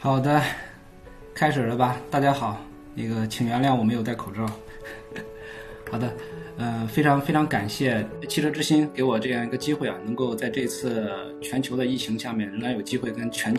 [0.00, 0.40] 好的，
[1.34, 1.96] 开始了吧？
[2.08, 2.56] 大家好，
[2.94, 4.48] 那个请原谅我没有戴口罩。
[5.90, 6.14] 好的，
[6.56, 11.10] 嗯、非常非常感谢汽车之心给我这样一个机会啊，能够在这次
[11.42, 13.52] 全球的疫情下面，仍然有机会跟全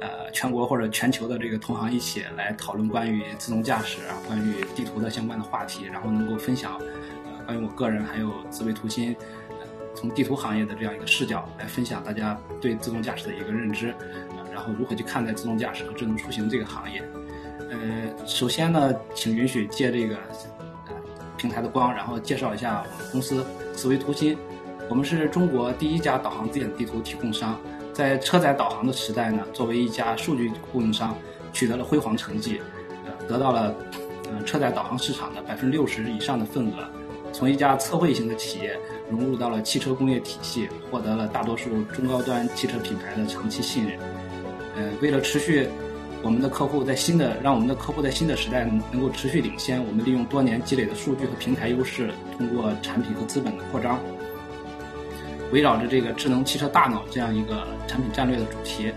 [0.00, 6.78] 呃全国或者全球的这个同行一起来讨论关于自动驾驶啊、关于地图的相关的话题，然后能够分享
[7.26, 9.14] 呃关于我个人还有紫薇图新。
[9.50, 9.56] 呃
[9.94, 13.94] 从地图行业的这样一个视角来分享大家对自动驾驶的一个认知，
[14.56, 17.04] 然后如何去看待自动驾驶和智能出行这个行业。
[17.68, 17.76] 呃，
[18.26, 20.16] 首先呢，请允许借这个
[20.86, 20.94] 呃
[21.36, 24.34] 平台的光，然后介绍一下我们公司思维图新。
[24.88, 27.60] 我们是中国第一家导航字眼地图提供商，
[27.92, 31.14] 在车载导航的时代呢，作为一家数据供应商，
[31.52, 32.62] 取得了辉煌成绩，
[33.04, 33.74] 呃，得到了
[34.32, 36.88] 呃车载导航市场的百分之六十以上的份额。
[37.32, 38.78] 从一家测绘型的企业
[39.10, 43.98] 融入到了汽车工业体系，获得了大多数中高端汽车品牌的长期信任。
[44.76, 45.66] 呃，为了持续
[46.22, 53.98] 我们的客户在新的让我们的客户在新的时代能够持续领先，我们利用多年积累的数据和平台优势，通过产品和资本的扩张，
[55.52, 58.92] 围绕着这个智能汽车大脑这样一个产品战略的主题，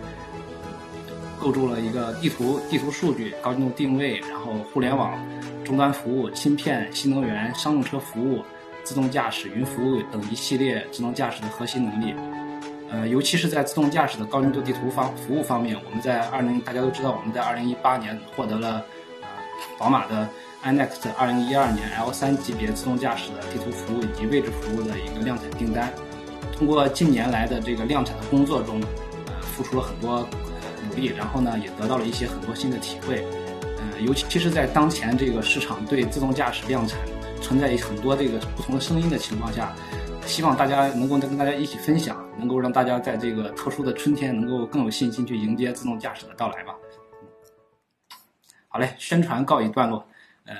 [1.39, 5.17] 构筑了一个地图、地图数据、高精度定位，然后互联网、
[5.63, 8.43] 终端服务、芯片、新能源、商用车服务、
[8.83, 12.13] 自动驾驶、云服务等一系列智能驾驶的核心能力。
[12.91, 18.83] 呃，尤其是在自动驾驶的高精度地图方服务方面，我们在二零大家都知道，我们在二零一八年获得了
[19.21, 19.27] 呃
[19.77, 20.27] 宝马的
[20.63, 25.93] iNext 二零一二年 L 三级别自动驾驶的地图服务以及位置服务的一个量产订单。
[26.57, 28.81] 通过近年来的这个量产的工作中，
[29.27, 30.27] 呃，付出了很多
[30.89, 33.23] 努力，然后呢，也得到了一些很多新的体会。
[33.77, 36.99] 呃，尤其是在当前这个市场对自动驾驶量产
[37.41, 39.73] 存在很多这个不同的声音的情况下，
[40.29, 46.75] 希望大家能够跟大家一起分享，能够让大家在这个特殊的春天能够更有信心去迎接自动驾驶的到来吧。
[48.67, 50.07] 好嘞，宣传告一段落。
[50.45, 50.55] 呃，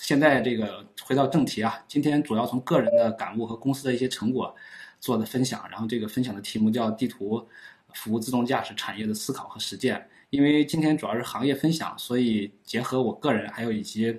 [0.00, 4.52] 现在这个回到正题啊，今天主要从个人的感悟和公司的一些成果
[4.98, 7.48] 做的分享，然后这个分享的题目叫“地图
[7.94, 10.04] 服务自动驾驶产业的思考和实践”。
[10.30, 14.10] 因为今天主要是行业分享，所以结合我个人还有以及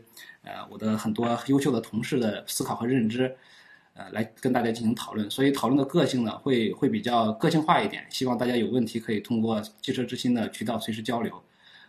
[0.43, 3.35] 呃我的很多优秀的同事的思考和认知，
[3.97, 5.29] 呃，来跟大家进行讨论。
[5.29, 8.05] 所以讨论的个性呢，会会比较个性化一点。
[8.09, 11.33] 希望大家有问题可以通过汽车之心的渠道随时交流。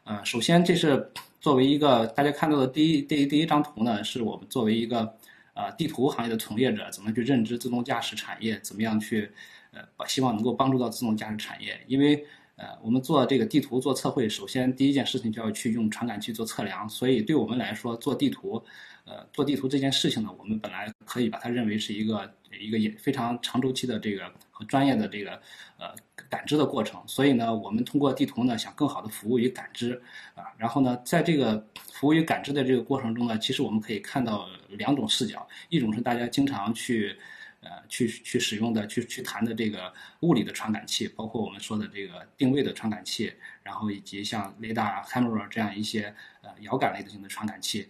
[0.05, 5.15] 呃，首先这是作为一个大家看到的第一第一第一张图呢，是我们作为一个
[5.53, 9.31] 呃地图行业的从业者，怎么去认知自动驾驶产业，怎么样去
[9.73, 12.25] 呃希望能够帮助到自动驾驶产业，因为。
[12.61, 18.61] 呃，我们做这个地图做测绘，首先第一件事情就要去用传感器做测量，所以对我们来说做地图，
[19.09, 22.31] 呃，做地图这件事情呢，我们本来可以把它认为是一个
[22.61, 25.31] 一个也非常长周期的这个和专业的这个
[25.79, 25.95] 呃
[26.29, 29.99] 感知的过程，所以呢，我们通过地图呢，想更好的服务于感知
[30.35, 37.19] 啊，然后呢，在这个服务于感知的这个过程中呢，其实我们可以看到两种视角，一种是大家经常去。
[37.61, 43.33] 呃，去去使用的，去去谈的这个物理的传感器，包括我们说的这个定位的传感器，
[43.65, 47.89] 然后以及像雷达、camera 这样一些呃遥感类型的传感器，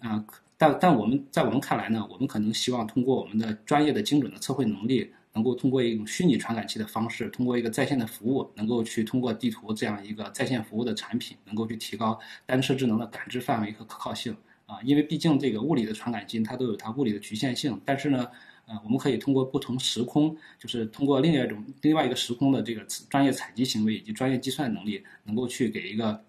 [0.00, 0.24] 啊，
[0.56, 14.36] 但但我们在我们看来呢，我们可能希望通过我们的专业的精准的测绘能力，能够通过一种虚拟传感器的方式，通过一个在线的服务，能够去通过地图这样一个在线服务的产品，能够去提高单车智能的感知范围和可靠性
[14.66, 18.28] 啊，因为毕竟这个物理的传感器它都有它物理的局限性，但是呢。
[18.70, 26.22] 呃，我们可以通过不同时空，就是通过另外一种另外一个时空的这个专业采集行为以及专业计算能力，能够去给一个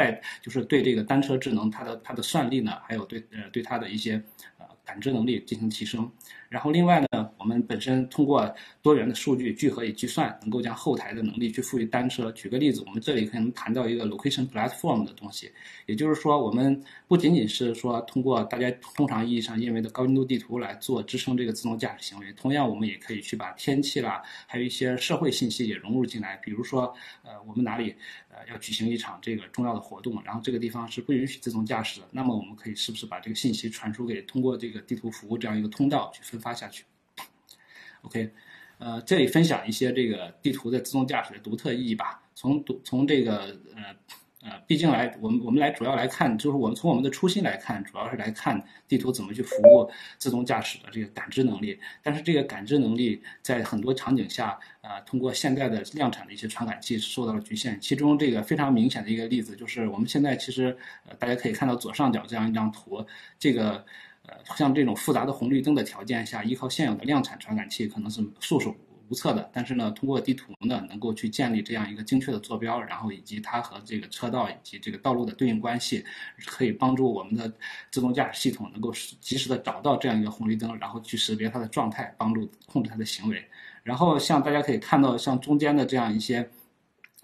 [0.00, 4.22] 带，就是对这个单车智能它的它的算力呢，还有对呃对它的一些
[4.58, 6.10] 呃感知能力进行提升。
[6.50, 8.52] 然后另外呢，我们本身通过
[8.82, 12.30] 多元的数据聚合与计算，能够将后台的能力去赋予单车。
[12.32, 15.48] 举个例子，我们这里可能谈到一个 location platform 的东西，
[15.86, 26.36] 也就是说，我们不仅仅是说通过大家通常意义上认为的高精度地图来做支撑这个自动驾驶行为，同样我们也可以去把天气啦，还有一些社会信息也融入进来。
[26.38, 27.94] 比如说，呃，我们哪里
[28.28, 36.84] 呃要举行一场这个重要的活动，然后这个地方是不允许自动驾驶的，那么我们可以是不是把这个信息传输给通过这个地图服务这样一个通道去分发下去
[38.02, 38.32] ？OK，
[38.78, 42.22] 呃，这里分享一些这个地图的自动驾驶的独特意义吧。
[42.34, 43.94] 从独从这个呃
[44.42, 48.58] 呃，毕竟来我们我们来主要来看，就是我们从我们的初心来看，主要是来看
[48.88, 51.78] 地图怎么去服务自动驾驶的这个感知能力。
[52.02, 57.78] 但是这个感知能力在很多场景下，啊、通过现在的量产的一些传感器受到了局限。
[57.82, 60.74] 其中这个非常明显的一个例子就是，我们现在其实
[61.06, 63.04] 呃大家可以看到左上角这样一张图，
[63.38, 63.84] 这个。
[64.56, 68.74] 像这种复杂的红绿灯的条件下，依靠现有的量产传感器可能是束手
[69.08, 76.04] 无策的，但是呢，通过地图呢，能够去建立这样一个精确的坐标，然后以及它和这个车道以及这个道路的对应关系，
[76.46, 77.52] 可以帮助我们的
[77.90, 83.44] 自动驾驶系统能够及时的找到这样一个红绿灯，然后去识别它的状态，帮助控制它的行为。
[83.82, 86.48] 然后像大家可以看到，像中间的这样一些，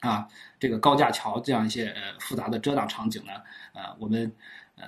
[0.01, 0.27] 啊，
[0.59, 3.33] 这个高架桥这样一些呃复杂的遮挡场景呢，
[3.75, 4.33] 呃，我们
[4.75, 4.87] 呃。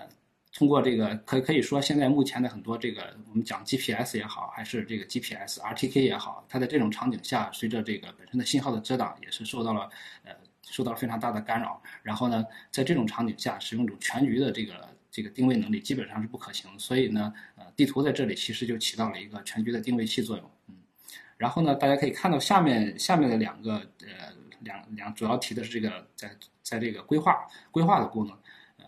[0.59, 9.89] 通过这个，可可以说，现在目前的很多这个，我们讲 GPS 也好，还是这个 GPS RTK 也好，它在这种场景下，随着这个本身的信号的遮挡，也是受到了
[10.25, 10.33] 呃
[10.63, 11.81] 受到了非常大的干扰。
[12.03, 16.69] 然后呢，在这种场景下，使用一种全局的这个这个定位能力，基本上是不可行。
[16.77, 20.51] 所以呢，呃，地图在这里其实就起到了一个全局的定位器作用。
[20.67, 20.75] 嗯，
[21.37, 28.37] 然后呢，大家可以看到下面下面的两个呃两两主要提的是这个在在这个规划规划的功能，
[28.79, 28.87] 呃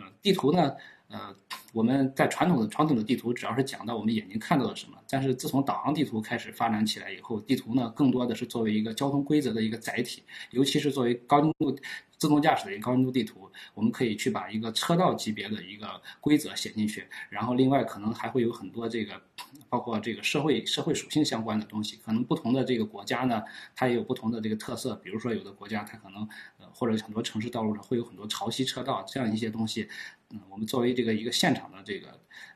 [0.00, 0.74] 呃，地图呢。
[1.14, 1.32] 呃，
[1.72, 4.98] 我们在传统的传统的地图，主要是讲到我们眼睛看到了什么。
[5.08, 11.76] 但是自从导航地图开始发展起来以后，地图呢更多的是作为一个交通规则的一个载体，尤其是作为高精度
[12.18, 15.88] 自动驾驶的一个高精度地图，我们可以去把一个车道级别的一个
[16.20, 17.06] 规则写进去。
[17.30, 19.22] 然后另外可能还会有很多这个，
[19.68, 21.96] 包括这个社会社会属性相关的东西。
[22.04, 23.40] 可能不同的这个国家呢，
[23.76, 24.96] 它也有不同的这个特色。
[24.96, 26.28] 比如说有的国家它可能
[26.58, 29.88] 呃或者很多城市道路上会有很多潮汐车道这样一些东西。
[30.34, 32.08] 嗯，我们作为这个一个现场的这个，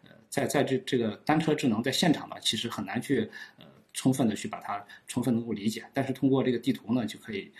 [0.02, 3.64] 呃，在在这这个单车智能在现场呢，其实很难去呃
[3.94, 7.52] 充分的去把它充分能够理解，但是通过这个地图呢，就可以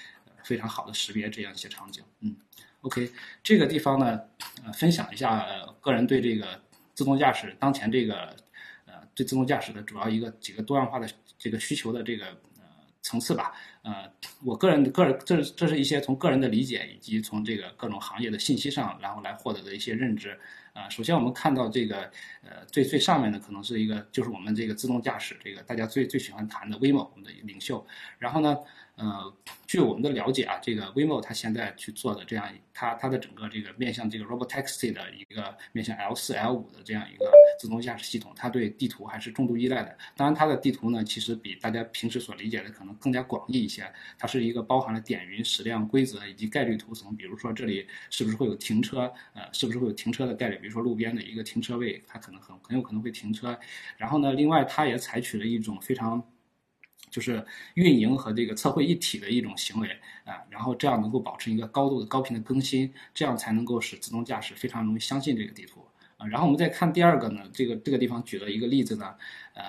[0.43, 2.03] 非常好的识别这样一些场景。
[2.23, 2.37] 嗯
[2.81, 3.13] ，OK，
[3.45, 4.21] 这个地方呢，
[4.65, 5.47] 呃，分享一下
[5.81, 6.61] 个人对这个
[6.95, 8.35] 自动驾驶当前这个
[8.87, 12.27] 呃对自动驾驶的主要一个几个多样化的这个需求的这个。
[13.09, 14.05] 层次吧，呃，
[14.45, 20.39] 我个人的个人这这是一些从个人的理解以及从这个各种行业的信息上，然后来获得的一些认知。
[20.75, 22.03] 呃，首先我们看到这个，
[22.43, 27.85] 呃，最最上面的可能是一个，就是我们这个自动驾驶这个大家最最喜欢谈的 Waymo 我们的领袖。
[28.19, 28.59] 然后呢，
[28.99, 29.33] 呃，
[29.65, 37.31] 据我们的了解啊，这个 Waymo 它现在去做的这样，它它的整个这个面向这个 Robotaxi 的一个面向 L 四 L 五的这样一个
[37.61, 39.97] 自动驾驶系统，它对地图还是重度依赖的。
[40.17, 43.89] 当然，它的地图呢，其实比大家平时所理解的可能更加广义一些。
[44.19, 47.15] 它是一个包含了点云、矢量、规则以及概率图层。
[47.17, 49.13] 比如说这里是不是会有停车？
[49.33, 50.57] 呃，是不是会有停车的概率？
[50.59, 53.57] 比如说路边的一个停车位，它可能很很有可能会停车。
[53.97, 56.21] 然后呢，另外它也采取了一种非常，
[57.11, 57.45] 就是
[57.75, 59.89] 运营和这个测绘一体的一种行为
[60.25, 60.43] 啊。
[60.51, 65.85] 然后这样能够保持一个高度的高频的更新，这样才能够使自动驾驶非常容易相信这个地图
[66.17, 66.27] 啊。
[66.27, 69.15] 然后我们再看第二个呢，这个这个地方举了一个例子呢，
[69.55, 69.65] 呃，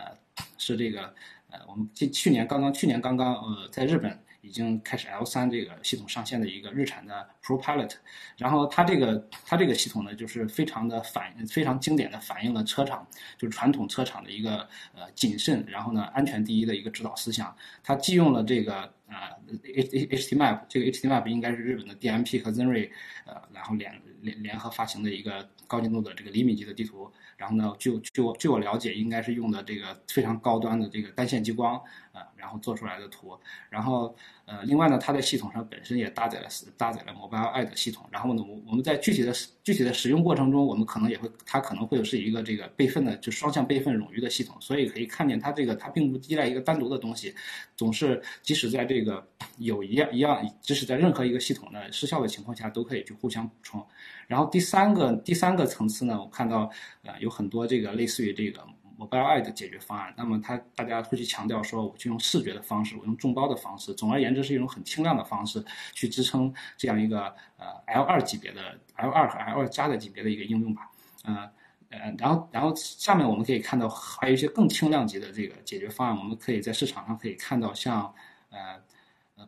[0.57, 1.13] 是这个
[1.49, 4.19] 呃，我们去去年刚刚去年刚刚呃，在日本。
[4.41, 7.91] 已经开始 L 三这个系统上线的一个日产的 Pro Pilot，
[8.37, 13.05] 然后它这个它这个系统呢，就是非常的反非常经典的反映了车厂
[13.37, 17.55] 就是传统车厂的一个呃谨慎，然后呢安全第一的一个指导思想。
[17.83, 22.89] 它既用了这个呃，H H T Map 这个 H T Map 应该是日本的 D M P 和 Zenry
[23.25, 27.11] 呃然后联联联合发行的一个高精度的这个厘米级的地图。
[27.35, 33.39] 然后呢，据据我据我了解，应该是用的这个非常高端的这个单线激光呃，然后做出来的图。
[33.69, 34.13] 然后
[34.49, 38.03] 呃，另外呢，它在系统上本身也搭载了搭载了 Mobile Eye 的系统。
[38.09, 39.31] 然后呢，我我们在具体的
[39.63, 44.57] 具体的使用过程中，我们可能也会它可能会是一个这个备份的就双向备份冗余的系统。
[44.59, 47.35] 所以可以看见它这个它并不依赖一个单独的东西，
[47.77, 49.23] 总是即使在这个
[49.59, 53.85] 有一样一样，即使在任何一个系统的失效的情况下，都可以去互相补充。
[54.25, 56.71] 然后第三个第三个层次呢，我看到
[57.03, 58.63] 呃有很多这个类似于这个
[58.99, 60.13] Mobile Eye 的解决方案。
[60.17, 65.63] 那么它大家会去强调说，我去用视觉的方式，我用众包的方式，总而言之是一种很轻量的方式
[65.93, 70.91] 去支撑这样一个呃 L 二级别的 L 二和 L 二加的级别的一个应用吧。
[71.23, 71.49] 呃
[71.89, 78.13] 呃，然后然后下面我们可以看到还有一些更轻量级的这个解决方案，我们可以在市场上可以看到像
[78.49, 78.59] 呃。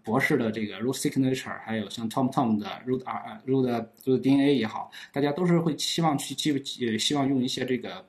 [0.05, 6.53] 博士的这个 root signature，还有像 TomTom 的 root R root root DNA 也好，大家都是会希望去基
[6.87, 8.07] 呃希望用一些这个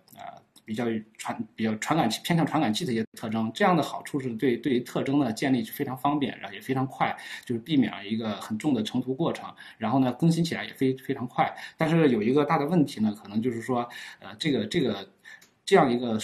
[0.64, 0.87] 比较
[1.19, 3.50] 传比较传感器偏向传感器的一些特征。
[3.54, 9.52] 这样的好处是对对于特征的建立是非常方便，然后也非常快，就是避免了一个很重的成图过程。
[9.78, 11.52] 然后呢，更新起来也非非常快。
[11.76, 13.88] 但是有一个大的问题呢，可能就是说
[14.21, 15.09] 呃这个这个。
[15.72, 16.18] 这样一个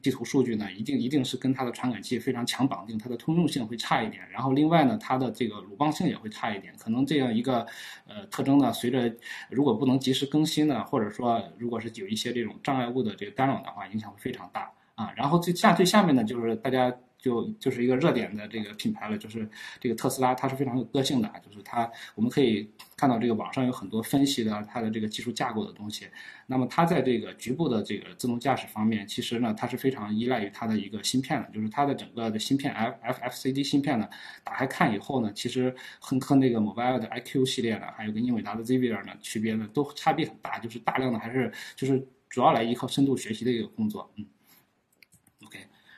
[0.00, 4.22] 地图数据呢，一定一定是跟它的传感器非常强绑定，它的通用性会差一点。
[4.30, 6.72] 然后另外呢，它的这个鲁棒性也会差一点。
[6.78, 7.66] 可能这样一个
[8.06, 9.14] 呃特征呢，随着
[9.50, 15.12] 如果不能及时更新呢，或者说如果是有一些这种障碍物的这个干扰的话，影响会非常大啊。
[15.14, 16.90] 然后最下最下面呢，就是大家
[17.24, 19.48] 就就是一个热点的这个品牌了，就是
[19.80, 26.06] 这个特斯拉，它是非常有个性的啊，就是它我们可以看到这个网上有很多分析的它的这个技术架构的东西。
[26.46, 34.06] 那么它在这个局部的这个自动驾驶方面，其实呢，它是非常依赖于它的一个芯片的，就是它的整个的芯片 F F F C D 芯片呢，
[34.44, 44.26] 打开看以后呢，其实和和那个 Mobile 的 I Q 系列呢，还有跟英伟达的 z v i r 呢，区别呢都差别很大，就是大量的还是就是主要来依靠深度学习的一个工作，嗯。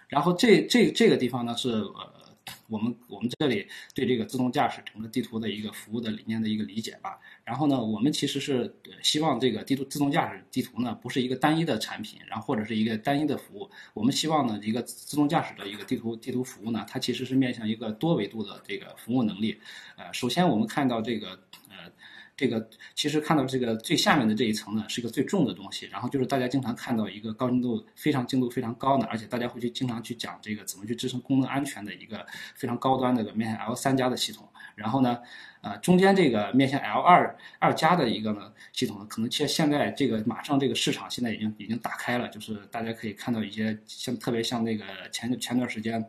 [0.08, 2.14] 然后这这这个地方呢是呃。
[2.68, 7.18] 我们我们这里对这个自动驾驶整个地图的一个服务的理念的一个理解吧。
[7.44, 8.72] 然后呢，我们其实是
[9.02, 13.68] 希望这个地图自动驾驶地图呢不是一个单一的产品，然后或者是一个单一的服务。
[13.94, 19.60] 我们希望呢一个自动驾驶的一个地图地图服务呢，它其实是面向一个多维度的这个服务能力。
[19.96, 21.45] 呃，首先我们看到这个。
[22.36, 25.86] 这个其实看到这个最下面的这一层呢，是一个最重的东西。
[25.86, 34.46] 然后就是大家经常看到一个高精度、非常精度非常高的，而且大家会去经常去讲这个怎么去支撑功能安全的一个非常高端的面向 L 三加的系统。
[34.74, 35.18] 然后呢，
[35.62, 46.04] 呃，中间这个面向 L 二二加的一个呢系统呢，可能现现在这个马上这个市场现在已经已经打开了，就是大家可以看到一些像特别像那个前前段时间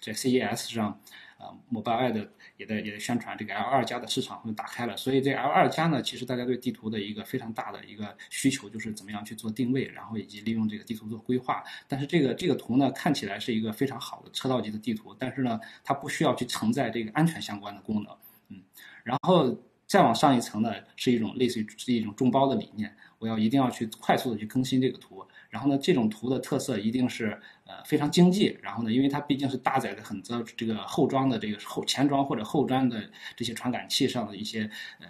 [0.00, 1.00] 在 CES 上，
[1.38, 2.30] 呃，Mobile 的。
[2.56, 11.62] 也在也在宣传这个 L 二加的市场会打开了，所以这 L 二加呢，其实大家对地图的一个非常大的一个需求就是怎么样去做定位，然后以及利用这个地图做规划。
[11.86, 18.16] 但是这个这个图呢，看起来是一个非常好的车道级的地图，但是呢，它不需要去承载这个安全相关的功能，
[18.48, 18.62] 嗯，
[19.04, 25.26] 然后再往上一层呢，是一种类似于是一种众包的理念，我要一定要去快速的去更新这个图。
[25.56, 28.58] 然后呢，这种图的特色一定是呃非常经济。
[28.62, 34.70] 然后呢，因为它毕竟是搭载的很多这个后装的这个后前装或者后装的这些传感器上的一些
[35.00, 35.08] 呃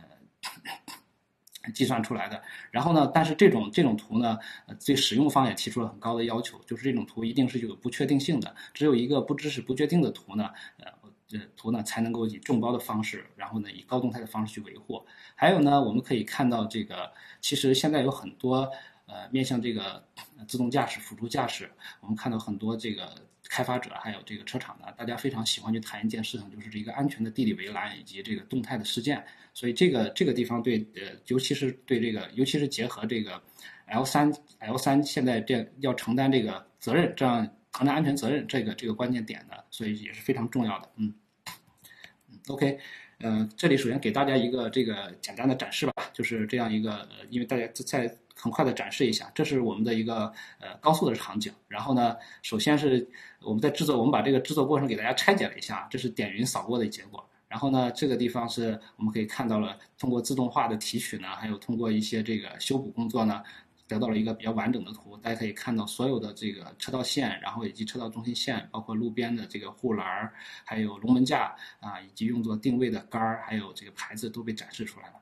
[1.73, 2.41] 计算出来的。
[2.71, 4.39] 然后呢，但是这种这种图呢，
[4.87, 15.05] 对使用方也提出了很高的要求，就是这种图一定是有不确定性的，只有一个不支持不确定的图呢，呃图呢才能够以众包的方式，然后呢以高动态的方式去维护。
[15.35, 17.11] 还有呢，我们可以看到这个，
[17.41, 18.71] 其实现在有很多。
[19.09, 20.03] 呃，面向这个
[20.47, 23.15] 自动驾驶、辅助驾驶，我们看到很多这个
[23.49, 29.25] 开发者还有这个车厂呢，大家非常喜欢去谈一件事情，就是这个安全的地理围栏以及这个动态的事件。
[29.55, 33.43] 所以这个这个地方对呃，尤其是对这个，尤其是结合这个
[33.87, 40.91] L 三 L 三现在这要承担这个责任，这样承担安全责任这个这个关键点的，所以也是非常重要的。
[40.97, 41.15] 嗯
[42.49, 42.79] ，OK，
[43.21, 48.15] 呃，这里首先给大家一个这个简单的展示吧，就是这样一个，呃，因为大家在。
[48.39, 51.53] 很快的展示一下，这是我们的一个呃高速的场景。
[51.67, 53.09] 然后呢，首先是
[53.41, 57.27] 我们在制作，我们把这个制作过程给大家拆解了一下，这是点云扫过的结果。
[57.49, 63.43] 然后呢，这个地方是我们可以看到了，通过自动化的提取呢，还有通过一些这个修补工作呢，
[63.87, 65.17] 得到了一个比较完整的图。
[65.19, 70.31] 大家可以看到所有的这个车道线，然后以及车道中心线，包括路边的这个护栏，
[70.65, 75.15] 还有龙门架啊，以及用作定位的杆儿，还有这个牌子都被展示出来了。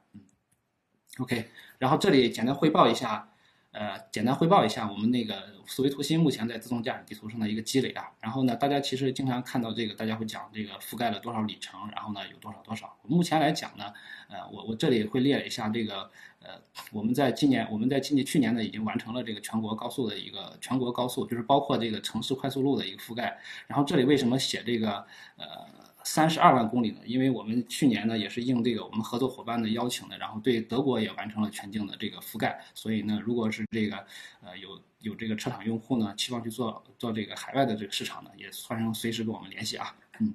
[1.20, 3.28] OK，然后这里简单汇报一下，
[3.70, 8.10] 呃，简单汇报一下我们那个思维图新目前在自动驾驶地图上的一个积累啊。
[8.20, 12.96] 然后呢，大家其实经常看到这个，大家会讲这个覆盖了多少里程，然后呢有多少多少。
[13.04, 13.92] 目前来讲呢，
[14.28, 23.38] 呃，我我这里会列一下这个，呃，我们在今年，我们在今年去年呢已经完成了这个全国高速的一个全国高速，就是包括这个城市快速路的一个覆盖。
[23.68, 25.06] 然后这里为什么写这个，
[25.36, 25.83] 呃？
[26.04, 27.00] 三十二万公里呢？
[27.06, 32.62] 因为我们去年呢也是应这个我们合作伙伴的邀请的，然后对德国也完成了全境的这个覆盖。
[32.74, 33.96] 所以呢，如果是这个
[34.42, 39.96] 呃有有这个车厂用户呢，期望去做做这个海外的这个市场呢，也欢迎随时跟我们联系啊。
[40.20, 40.34] 嗯，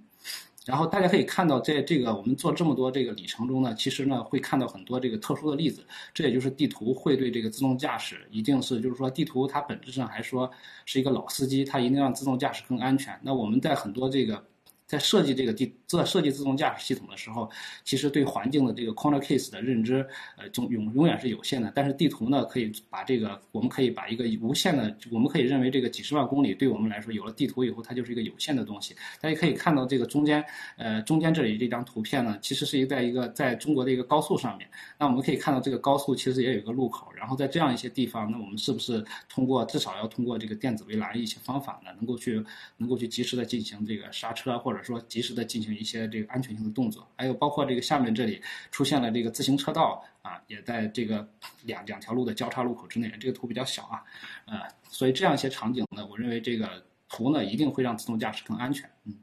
[0.65, 5.85] 然后大家可以看到，在这个我们做这么多这个里程中呢，其实呢会看到很多这个特殊的例子。
[6.15, 10.49] 这也就是地图会对这个自动驾驶一定是就是说地图它本质上还说
[10.85, 13.19] 是一个老司机，它一定让自动驾驶更安全。
[13.21, 14.43] 那我们在很多这个。
[14.89, 17.47] 在设计这个地在设计自动驾驶系统的时候，
[17.83, 20.03] 其实对环境的这个 corner case 的认知，
[20.35, 21.71] 呃，总永永远是有限的。
[21.75, 28.95] 但是地图呢，可以把这个，我们可以把一个无限的，我们可以认为这个几十万公里对我们来说，有了地图以后，它就是一个有限的东西。
[29.21, 30.43] 大家可以看到这个中间，
[30.77, 34.67] 呃，中间这里这张图片呢，其实是一在一个在中国的一个高速上面。
[34.97, 42.43] 那我们可以看到这个高速其实也有一个路口，然后在这样一些地方，那我们是不是通过至少要通过这个电子围栏一些方法呢，能够去
[42.77, 44.78] 能够去及时的进行这个刹车或者。
[44.83, 51.27] 说及时的进行一些这个安全性的动作，还有包括这个下面这里出现了这个自行车道啊，也在这个
[51.63, 53.09] 两两条路的交叉路口之内。
[53.19, 54.03] 这个图比较小啊，
[54.45, 54.59] 呃，
[54.89, 58.89] 所以这样一些场景呢，我认为这个图呢一定会让自动驾驶更安全。
[59.05, 59.15] 嗯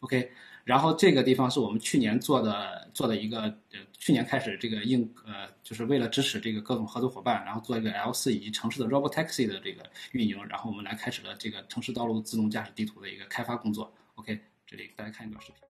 [0.00, 0.30] ，OK，
[0.64, 13.92] 然后这个地方是我们去年做的做的一个呃，去年开始这个应呃，就是为了支持这个各种合作伙伴，然后做一个 L 四以及城市的 Robotaxi 的这个运营，然后我们来开始了这个城市道路自动驾驶地图的一个开发工作。
[14.14, 15.71] OK，这里大家看一段视频。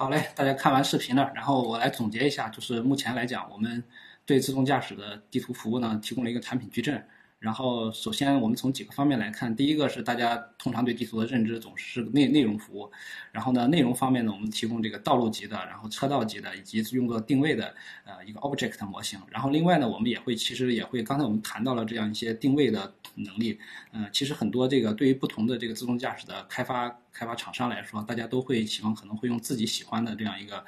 [0.00, 3.84] 好嘞，大家看完视频了，然后我来总结一下，就是目前来讲，我们
[4.24, 7.06] 对自动驾驶的地图服务呢，提供了一个产品矩阵。
[7.40, 12.90] 然后，首先我们从几个方面来看，第一个是大家通常对地图的认知总是内内容服务，
[13.32, 17.74] 然后呢，内容方面呢，我们提供这个道路级的，然后车道级的，以及用作定位的
[18.04, 19.18] 呃一个 object 模型。
[19.30, 23.58] 然后另外呢，我们也会其实也会，刚才我们谈到了这样一些定位的能力，
[23.92, 30.62] 呃，其实很多这个对于不同的这个自动驾驶的开发开发厂商来说，大家都会喜欢可能会用自己喜欢的这样一个。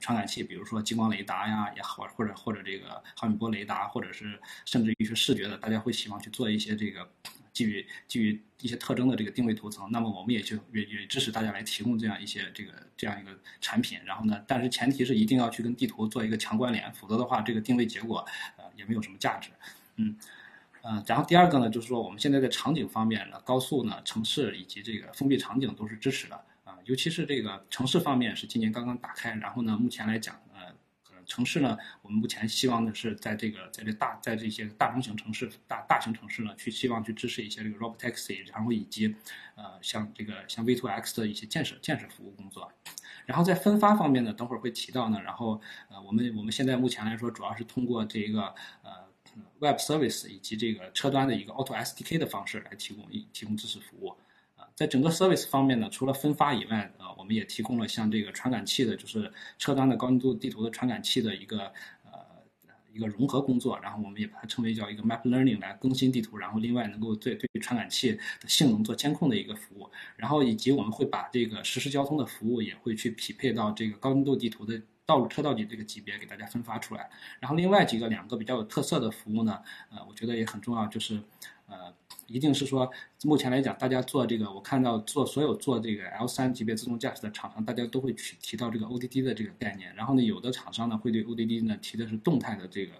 [0.00, 7.08] 传感器，比如说激光雷达呀，也好，或者或者这个毫米波雷达，或者是甚至于是视觉的，大家会希望去做一些这个
[7.52, 9.88] 基于基于一些特征的这个定位图层。
[9.92, 13.98] 那么我们也就也也支持大家来提供这样一些这个这样一个产品。
[14.04, 19.50] 然后呢，但是前提是一定要去跟地图做一个强关联，否则的话，这个定位结果呃也没有什么价值。
[19.96, 20.16] 嗯，
[20.82, 26.40] 呃，然后第二个呢，就是说我们现在在场景方面呢，高速呢、城市以及这个封闭场景都是支持的。
[26.90, 30.74] 尤其是这个城市方面是今年刚刚打开，然后呢，目前来讲，呃，
[31.24, 39.14] 城市呢，我们目前希望的是在这个在这大在这些大中型城市、大大型城市呢，去希望去支持一些这个 Robotaxi，然后以及
[39.54, 42.72] 呃像这个像 V2X 的一些建设建设服务工作。
[43.24, 48.90] 然后在分发方面呢，等会儿会提到呢，然后呃我们我们现在目前来说主要是通过这一个呃
[49.60, 54.16] Web Service 以及这个车端的一个 Auto SDK 的方式来提供提供支持服务。
[54.80, 61.64] 在整个 service 方面呢，除了分发以外，呃，我们也提供了像这个传感器的，就是车端的高精度地图的传感器的一个
[62.10, 62.12] 呃
[62.90, 81.20] 一个融合工作，然后我们也把它称为叫一个 map learning 来更新地图，然后另外能够对对传感器的性能做监控的一个服务，然后以及我们会把这个实时交通的服务也会去匹配到这个高精度地图的道路车道级这个级别给大家分发出来，然后另外几个两个比较有特色的服务呢，呃，我觉得也很重要，就是
[81.70, 81.94] 呃。
[82.26, 82.88] 一定是说，
[83.24, 89.92] 目前来讲，大家做这个，我看到做所有做这个 L 三级别自动驾驶的厂商，大家都会去提到这个 ODD 的这个概念。
[89.96, 92.92] 然后呢，有的厂商呢会对 ODD 呢提的是动态的这个。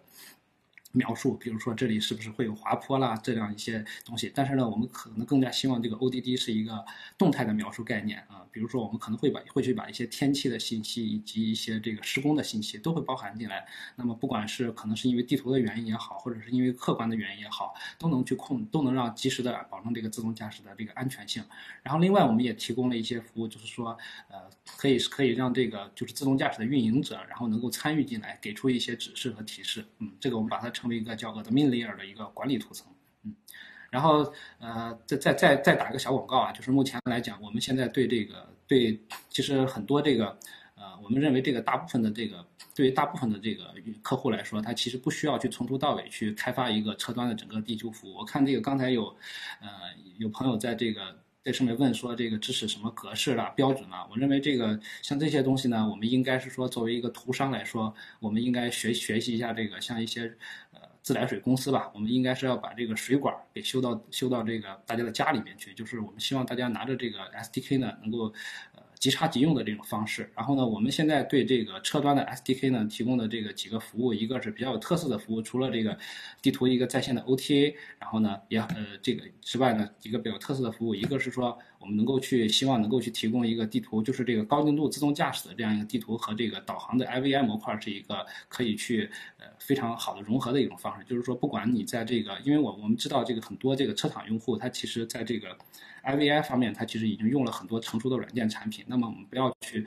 [0.93, 4.31] 描述，比如说这里是不是会有滑坡啦，这样一些东西。
[4.35, 6.85] 但是呢，我们可能更加希望这个 ODD 是一个
[7.17, 8.45] 动态的描述概念啊。
[8.51, 13.65] 比如说，我们可能会把会去把一些天气的信息以及一些这个施工的信息都会包含进来。
[13.95, 21.45] 那么，不管是可能是因为地图的原因也好，或者是因为客观的原因也好，都能去控，都能让及时的保证这个自动驾驶的这个安全性。
[21.85, 23.97] 然后，另外我们也提供了一些服务，就是说，
[24.29, 24.41] 呃，
[24.77, 29.85] 可以可以让这个就是自动驾驶的运营者，然后能够参与进来，给出一些指示和提示。
[30.01, 30.69] 嗯，这个我们把它。
[30.81, 32.91] 成为一个叫 admin layer 的一个管理图层，
[33.23, 33.35] 嗯，
[33.91, 40.39] 然后呃，再再再再打一个小广告啊，就是目前来讲，我们现在对这个对，其实很多这个
[40.75, 42.43] 呃，我们认为这个大部分的这个
[42.75, 48.15] 对于大部分的这个客户来说，他其实不需要去从头到尾去开发一个车端的整个地图服务。
[48.15, 49.05] 我看这个刚才有
[49.61, 49.69] 呃
[50.17, 51.15] 有朋友在这个。
[51.43, 54.07] 在上面问说这个支持什么格式啦、标准啦？
[54.11, 60.37] 我认为这个像这些东西呢，我们应该是说作为一个图商来说，我们应该学学习一下这个像一些
[60.73, 68.33] 呃自来水公司吧，我们应该是要把这个水管给修到修到这个大家的家里面去，就是我们希望大家拿着这个 SDK 呢，能够。
[69.01, 75.97] 即插即用的这种方式，然后呢，我们现在对这个车端的 SDK 呢提供的这个几个服务，一个是比较有特色的服务，除了这个
[76.43, 95.57] 地图一个在线的 OTA，然后呢也呃这个之外呢，一个比较特色的服务，一个是说我们能够去希望能够去提供一个地图，就是这个高精度自动驾驶的这样一个地图和这个导航的 IVI 模块是一个可以去呃非常好的融合的一种方式，就是说不管你在这个，因为我我们知道这个很多这个车厂用户，他其实在这个。
[96.03, 98.83] IVI 方面，他其实已经用了很多成熟的软件产品。
[98.89, 99.87] 那么我们不要去，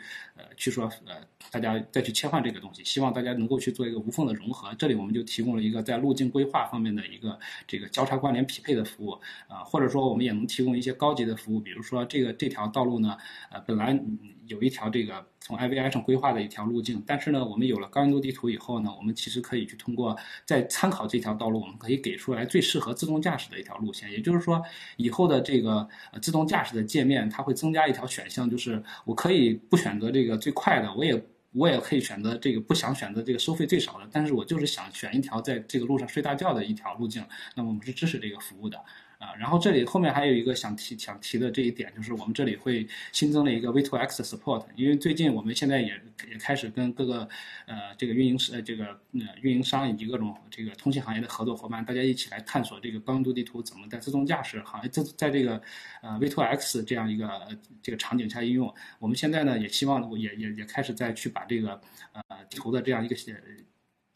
[0.57, 1.15] 去说，呃，
[1.51, 2.83] 大家再去切换这个东西。
[2.83, 4.73] 希望大家能够去做一个无缝的融合。
[4.75, 9.11] 这里我们就提供了一个在路径规划方面的一个这个交叉关联匹配的服务，
[9.47, 13.17] 啊，或者说我们也能提供一些高级的服务，比如说这个这条道路呢，
[13.51, 13.99] 呃，本来。
[14.47, 24.11] 有一条这个从 IVI 上规划的一条路径，但是呢，我们有了高精度地图以后呢，我们其实可以去通过在参考这条道路，我们可以给出来最适合自动驾驶的一条路线。
[24.11, 24.61] 也就是说，
[24.97, 25.87] 以后的这个
[26.21, 37.25] 自动驾驶的界面，它会增加一条选项，就是我可以不选择这个最快的，我也我也可以选择这个不想选择这个收费最少的，但是我就是想选一条在这个路上睡大觉的一条路径，
[37.55, 38.83] 那么我们是支持这个服务的。
[39.23, 45.93] 啊，然后这里后面还有一个想提想提的这一点，就是我们这里会新增了一个 V2X 的 support，因为最近我们现在也
[46.29, 47.27] 也开始跟各个
[47.65, 55.61] 呃这个运营呃这个呃运营商以及各种这个通信行业的合作伙伴，大家一起来探索这个高精度地图怎么在自动驾驶行业在在这个
[56.01, 57.47] 呃 V2X 这样一个
[57.81, 58.73] 这个场景下应用。
[58.99, 61.79] 我们现在呢也希望我也也也开始再去把这个
[62.11, 63.15] 呃地图的这样一个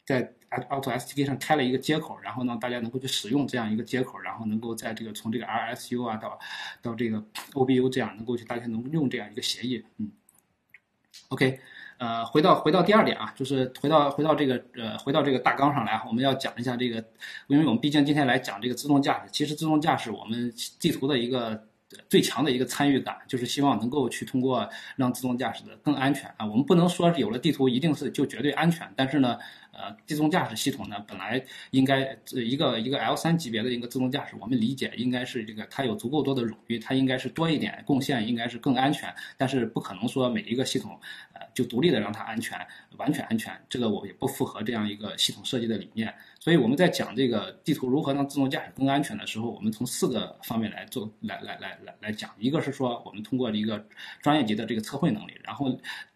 [0.08, 0.32] 在。
[0.70, 6.38] Auto SDK 上开了一个接口，然后呢，大家能够去使用这样一个接口，然后能够在这个从这个 RSU 啊到
[6.80, 10.10] 到这个 OBU 这样能够去大家能用这样一个协议，嗯
[11.28, 11.60] ，OK，
[11.98, 16.96] 呃，回到回到第二点啊，就是回到回到这个呃回到这个大纲上来，我们要讲一下这个，
[17.48, 21.68] 因为我们毕竟今天来讲这个自动驾驶，其实自动驾驶我们地图的一个
[22.08, 24.66] 最强的一个参与感，就是希望能够去通过
[24.96, 29.38] 让自动驾驶的更安全啊，我们不能说有了地图一定是就绝对安全，但是呢。
[29.80, 39.14] 呃，自动驾驶系统呢，本来应该一个一个 L 三级别的一个自动驾驶，我们理解应该是这个它有足够多的冗余，它应该是多一点贡献，应该是更安全。
[39.36, 40.98] 但是不可能说每一个系统，
[41.32, 42.58] 呃，就独立的让它安全，
[42.96, 46.12] 完全安全，这个我也不符合这样一个系统设计的理念。
[46.40, 52.30] 所以我们在讲这个地图如何让自动驾驶更安全的时候，我们从四个方面来做，来来来来来讲。
[52.38, 53.84] 一个是说，我们通过一个
[54.22, 55.68] 专业级的这个测绘能力，然后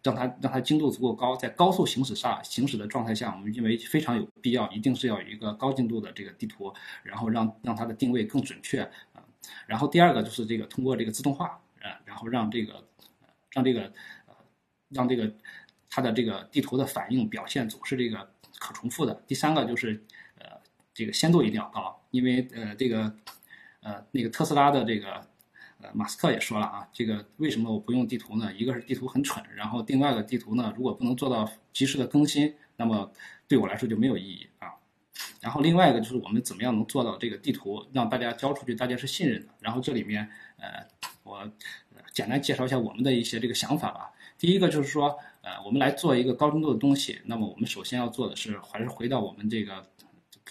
[0.02, 8.80] 让它让它精度足够高，在高速行驶上行驶的状态下，我们认为非常有必要，一定是要有一个高精度的这个地图，然后让让它的定位更准确
[9.12, 9.22] 啊。
[9.66, 11.46] 然后第二个就是这个通过这个自动化，
[11.80, 12.82] 啊，然后让这个
[13.50, 13.82] 让这个
[14.26, 14.34] 呃
[14.88, 15.30] 让这个
[15.90, 18.30] 它的这个地图的反应表现总是这个
[18.60, 19.20] 可重复的。
[19.26, 20.00] 第三个就是。
[20.94, 23.14] 这个鲜度一定要高，因为呃，这个
[23.80, 25.14] 呃，那个特斯拉的这个
[25.80, 28.52] 呃，马斯克也说了啊，这个为什么我不用地图呢？
[28.54, 33.10] 一个是地图很蠢，然后另外一个地图呢，如果不能做到及时的更新，那么
[33.48, 34.68] 对我来说就没有意义啊。
[35.40, 39.52] 然后另外一个就是我们怎么样能做到这个地图让大家交出去，大家是信任的。
[39.60, 40.28] 然后这里面
[40.58, 40.86] 呃，
[41.24, 41.50] 我
[42.12, 44.12] 简单介绍一下我们的一些这个想法吧。
[44.38, 49.84] 第一个就是说，呃，我们来做一个高精度的东西，那么我们首先要做的是还是回到我们这个。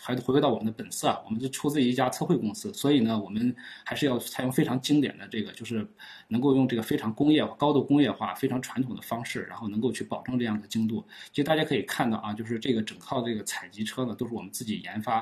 [0.03, 5.87] 还回归到我们的本色啊，我们是出自一家测绘公司，所以呢，我们还是要采用非常经典的这个，就是
[6.27, 11.05] 能够用这个非常工业、高度工业化、非常传统的方式，然后能够去保证这样的精度。
[11.29, 15.19] 其实大家可以看到啊，就是这个整套这个采集车呢，都是我们自己研发，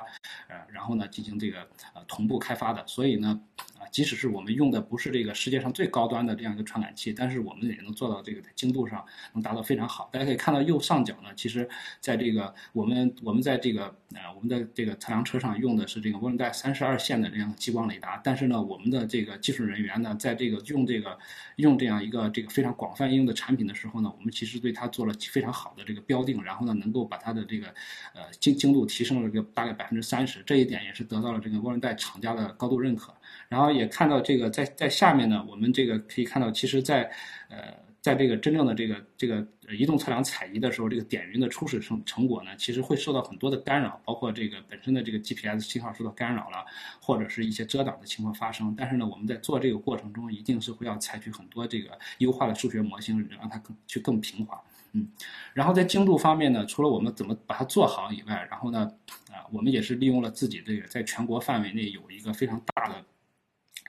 [0.47, 1.59] 呃，然后呢进行这个
[1.93, 3.39] 呃同步开发的，所以呢。
[3.91, 10.09] 即使是我们用的不是这个世界上最高端的这样一个传感器，但是我们也能做到这个精度上能达到非常好。
[10.11, 11.67] 大家可以看到右上角呢，其实
[11.99, 21.17] 在这个我们我们在这个呃我们的这个测量车上用的是这个涡轮带三十二线的这样激光雷达，但是呢，我们的这个技术人员呢，在这个用这个
[21.57, 27.67] 用这样一个这个非常广泛应用的产品的时候呢，我们其实对它做了非常好的这个标定，然后呢，能够把它的这个
[28.13, 33.13] 呃精精度提升了这个大概百分之三十，这一点也是得到了这个涡轮带厂家的高度认可。
[33.47, 37.03] 然后也看到这个在在下面呢，我们这个可以看到，其实，在
[37.49, 39.45] 呃在这个真正的这个这个
[39.77, 46.65] 移动测量采集的时候，这个点云的初始成成果呢，其实会受到很多的干扰，包括这个本身的这个 GPS 信号受到干扰了，
[47.01, 48.73] 或者是一些遮挡的情况发生。
[48.77, 54.59] 但是呢，我们在做这个过程中，一定是会要采取很多这个优化的数学模型，让它更去更平滑。
[54.93, 55.07] 嗯，
[55.53, 58.89] 然后在精度方面呢，除了我们怎么把它做好以外，然后呢，
[59.29, 63.05] 啊，我们也是利用了自己这个在全国范围内有一个非常大的，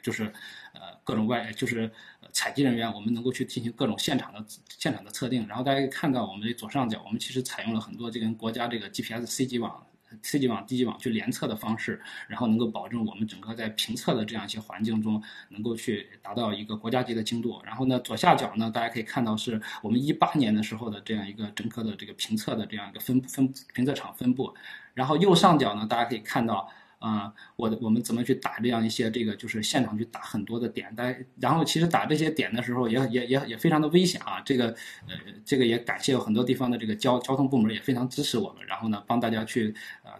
[0.03, 0.25] 就是
[0.73, 1.91] 呃各种外就是
[2.33, 5.47] 采集人员，我们能够去进行各种现场的现场的测定。
[5.49, 9.87] 然后大家可以看到我们的左上角，我们其实采用了很多这跟国家这个 GPS C 级网。
[10.23, 17.63] C 级网、D 级网去联测的方式，然后能够保证我们整个在评测的这样一些环境中，能够去达到一个国家级的精度。
[17.65, 24.53] 然后呢，左下角呢，大家可以看到是我们一八年的时候的这样一个整个的这个评测的这样一个分分评测场分布。
[24.95, 26.69] 然后右上角呢，大家可以看到。
[27.01, 34.39] 啊，我的我们怎么去打这样一些这个就是现场去打很多的点，但然后其实打这些点的时候也也也也非常的危险啊。
[34.45, 34.67] 这个
[35.09, 40.13] 呃这个也感谢有很多地方的这个交交通部门也非常支持我们，然后呢帮大家去呃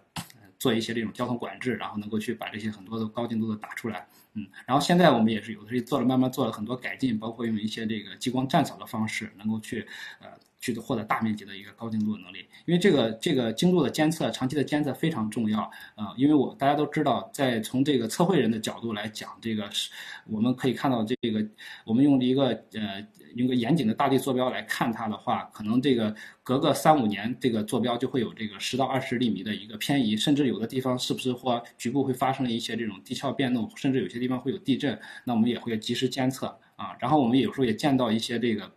[0.59, 4.07] 做一些这种交通管制，然后能够去把这些很多的高精度的打出来。
[4.33, 9.87] 嗯，然后现在我们也是有的是做了慢慢做了很多改进，包括用一些这个激光战扫的方式，能够去
[10.21, 10.29] 呃。
[10.61, 15.63] 去获得大面积的一个高精度的能力，因为这个这个精度的监测，长期的监测非常重要
[15.95, 16.13] 啊。
[16.17, 19.91] 因为我大家都知道，在从这个测绘人的角度来讲，这个是
[20.27, 21.45] 我们可以看到这个，
[21.87, 23.03] 我们用一个呃
[23.37, 36.95] 用个严谨的大地坐标来看它的话，可能这个隔个三五年，这个坐标就会有这个十到二十厘米的一个偏移，甚至有的地方是不是或局部会发生一些这种地壳变动，甚至有些地方会有地震，那我们也会及时监测啊。
[37.01, 38.71] 然后我们有时候也见到一些这个。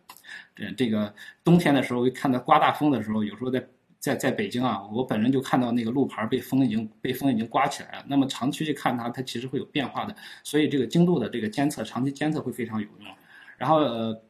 [0.56, 3.68] 这这个冬天的时候，看到刮大风的时候，有时候在
[4.00, 8.06] 在在北京啊，我本人就看到那个路牌被风已经被风已经刮起来了。
[8.08, 10.16] 那么长期去看它，它其实会有变化的。
[10.44, 13.16] 所以这个精度的这个监测，长期监测会非常有用。
[13.58, 14.22] 然后呃，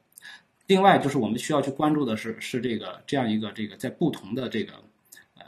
[0.68, 4.74] 另外就是我们需要去关注的是是这个这样一个这个在不同的这个
[5.36, 5.46] 呃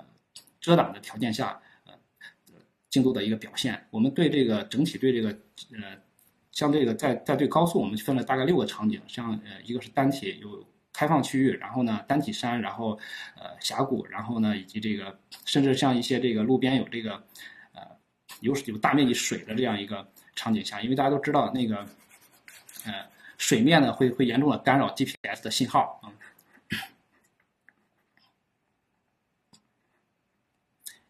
[0.59, 1.93] 遮挡的条件下呃
[2.89, 3.85] 精度的一个表现。
[3.91, 5.29] 我们对这个整体对这个
[5.73, 6.04] 呃。
[6.55, 12.97] 像这个在在对高速，我们分了大概六个场景，像呃一个是单体有开放区域，然后呢单体山，然后
[13.35, 17.21] 呃峡谷，然后呢以及这个甚至像一些这个路边有这个
[17.73, 17.81] 呃
[18.39, 21.85] 有有大面积水的这样一个场景下，因为大家都知道那个
[22.85, 23.05] 呃
[23.37, 26.07] 水面呢会会严重的干扰 GPS 的信号啊。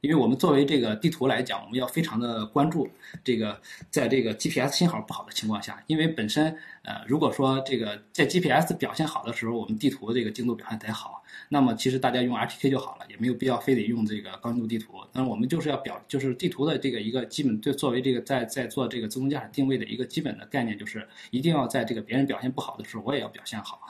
[0.05, 2.87] 因为我们作为这个地图来讲，我们要非常的关注
[3.23, 14.93] 这个，在这个 GPS 信号不好的情况下，因为本身呃，如果说这个在 GPS 表现好的时候，我们地图这个精度表现才好，那么其实大家用 RTK 就好了，也没有必要非得用这个高精度地图。
[15.11, 23.81] 但是我们就是要表，就是地图的这个一个基本，对作为这个在在做这个自动驾驶定位的一个基本的概念，就是一定要在这个别人表现不好的时候，我也要表现好。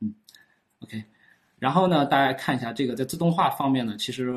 [0.00, 0.14] 嗯
[0.80, 1.04] ，OK。
[1.64, 4.30] 然后呢，大家看一下这个在自动化方面呢，其实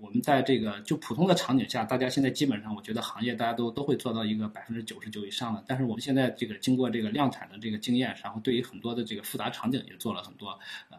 [0.00, 5.64] 我们在这个就普通的场景下，大家现在基本上，我觉得行业大家都都会做到一个百分之九十九以上的。
[5.66, 10.50] 但是我们现在这个经过这个量产的这个经验，然后对于很多的这个复杂场景也做了很多
[10.88, 10.98] 呃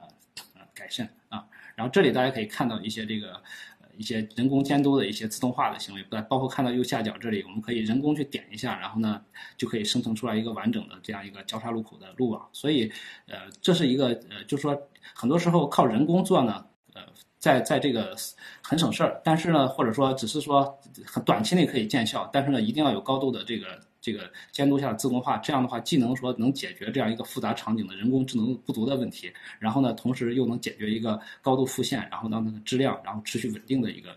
[0.54, 1.46] 呃改善啊。
[1.76, 3.42] 然后这里大家可以看到一些这个。
[3.98, 9.22] 一些人工监督的一些自动化的行为，不包括看到右下角这里，我们可以人工去点一下，然后呢，
[9.58, 12.48] 就可以生成出来一个完整的这样一个交叉路口的路网。
[12.52, 12.92] 所以，
[13.28, 17.02] 呃，这是一个呃，就是说，很多时候靠人工做呢，呃，
[17.40, 18.16] 在在这个
[18.62, 23.80] 很省事儿，但是呢，或者说只是说很短期内可以见效，但是呢，一定要有高度的这个。
[24.04, 34.14] 这个监督下的自动化，这样的话既能说能解决这样一个复杂场景的人工智能不足的问题，然后呢，同时又能解决一个高度复现，然后让它的质量，然后持续稳定的一个，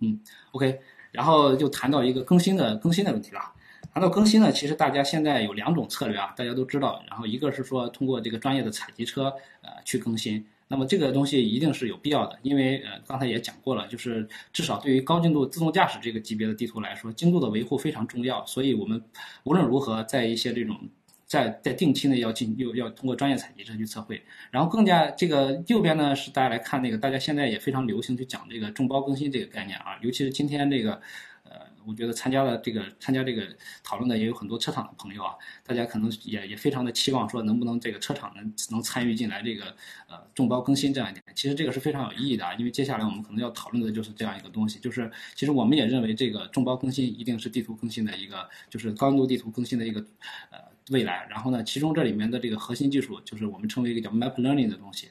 [0.00, 0.20] 嗯
[0.50, 0.78] ，OK，
[1.10, 3.40] 然后就谈到一个更新的更新的问题了。
[3.94, 7.02] 谈到更新呢，其实大家现在有两种策略啊，大家都知道。
[7.08, 9.24] 然后一个是说通过这个专业的采集车
[9.62, 10.46] 呃去更新。
[10.72, 18.42] 那么这个东西一定是有必要的，因为呃刚才也讲过了，就是至少对于高精度自动驾驶这个级别的地图来说，精度的维护非常重要。
[18.46, 19.02] 所以我们
[19.44, 20.74] 无论如何，在一些这种
[21.26, 24.22] 在在定期呢要进又要通过专业采集车去测绘。
[24.50, 31.02] 然后更加这个右边呢是大家来看那个，大家现在也非常流行去讲这个众包更新这个概念啊，尤其是今天这个。
[31.86, 33.46] 我觉得参加了这个参加这个
[33.82, 39.74] 讨论的也有很多车厂的朋友啊，大家可能也也非常的期望说能不能这个车厂能能参与进来这个
[40.08, 50.00] 呃众包更新这样一点，其实这个是非常有意义的啊，因为接下来我们可能要讨论的就是这样一个东西，就是其实我们也认为这个众包更新一定是地图更新的一个就是高度地图更新的一个
[50.50, 50.58] 呃。
[50.90, 51.62] 未来，然后呢？
[51.62, 55.08] 其中这里面的这个核心技术就是我们称为一个叫 Map Learning 的东西。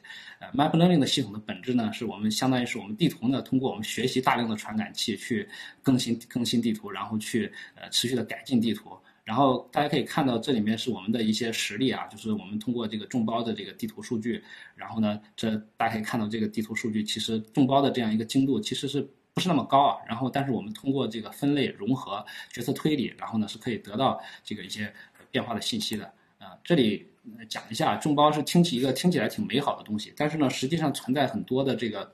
[0.54, 5.48] ，Map Learning 的系统的本质呢，是我们相当于是我们地图呢，通过我们学习大量的传感器去
[5.82, 8.96] 更新更新地图，然后去呃持续的改进地图。
[9.24, 14.42] 然后大家可以看到这里面是我们的一些实例啊，就是我们通过这个众包的这个地图数据，
[14.74, 19.00] 然后呢，这大家可以看到这个地图数据，其实众包的这样一个精度其实是
[19.32, 19.98] 不是那么高啊？
[20.08, 24.92] 然后但是我们通过这个分类融合、决策推理，然后呢是可以得到这个一些
[25.30, 26.04] 变化的信息的
[26.38, 26.58] 啊。
[26.64, 27.06] 这里
[27.48, 32.12] 讲一下，众包是听起一个听起来挺美好的东西，但是呢，实际上存在很多的这个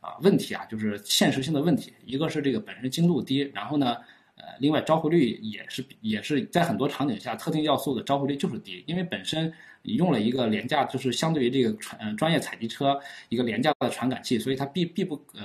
[0.00, 1.92] 啊问题啊，就是现实性的问题。
[2.04, 3.96] 一个是这个本身精度低，然后呢。
[4.38, 15.44] 呃，另外召回率也是也是在很多场景下，特定要素的召回率就是低，因为本身你用了一个廉价，就是相对于这个传呃专业采集车一个廉价的传感器，所以它必必不呃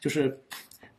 [0.00, 0.40] 就是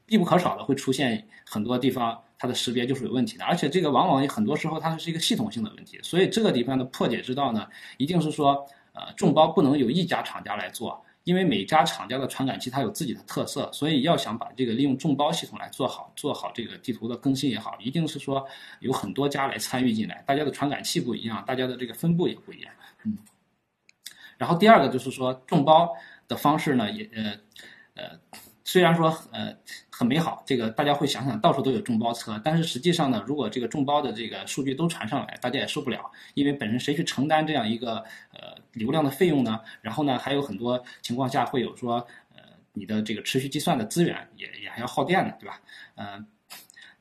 [0.05, 10.99] 必不可少的会出现很多地方它的识别就是有问题的，而且这个往往很多时候它是一个系统性的问题，所以这个地方的破解之道呢，一定是说呃众包不能有一家厂家来做。
[11.23, 18.43] 因为每家厂家的传感器它有自己的特色，所以要想把这个利用众包系统来做好，做好这个地图的更新也好，一定是说
[18.79, 22.73] 有很多家来参与进来，大家的传感器不一样，大家的这个分布也不一样，
[23.03, 23.15] 嗯。
[24.39, 25.95] 然后第二个就是说众包
[26.27, 27.37] 的方式呢，也呃
[27.93, 28.19] 呃。
[28.63, 29.55] 虽然说呃
[29.89, 37.97] 很美好，这个大家会想想到处都有众包车，但是实际上呢，如果这个众包的这个数据都传上来，大家也受不了，因为本身谁去承担这样一个
[38.31, 39.59] 呃流量的费用呢？
[39.81, 41.95] 然后呢，还有很多情况下会有说
[42.35, 42.43] 呃
[42.73, 45.59] 你的这个持续计算的资源也也还要耗电的，对吧？
[45.95, 46.25] 嗯，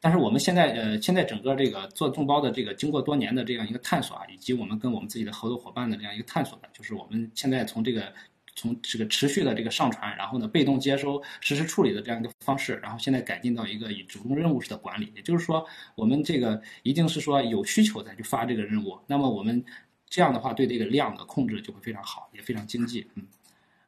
[0.01, 8.13] 但是我们现在呃现在整个这个做众包的这个经过多年的这样一个探索啊，以及我们跟我们自己的合作伙伴的这样一个探索呢，就是我们现在从这个。
[8.61, 19.65] 从这个持续的这个上传，然后呢被动接收、实时处理的这样一个方式，然后现在改进到一个以主动任务式的管理，也就是说，我们这个一定是说有需求再去发这个任务，那么我们
[20.07, 23.25] 这样的话对这个量的控制就会非常好，也非常经济，嗯，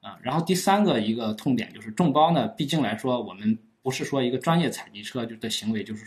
[0.01, 6.07] 啊，然后第三个一个痛点就是众包呢，毕竟来说我们不是说一个专业采集车就的行为，就是。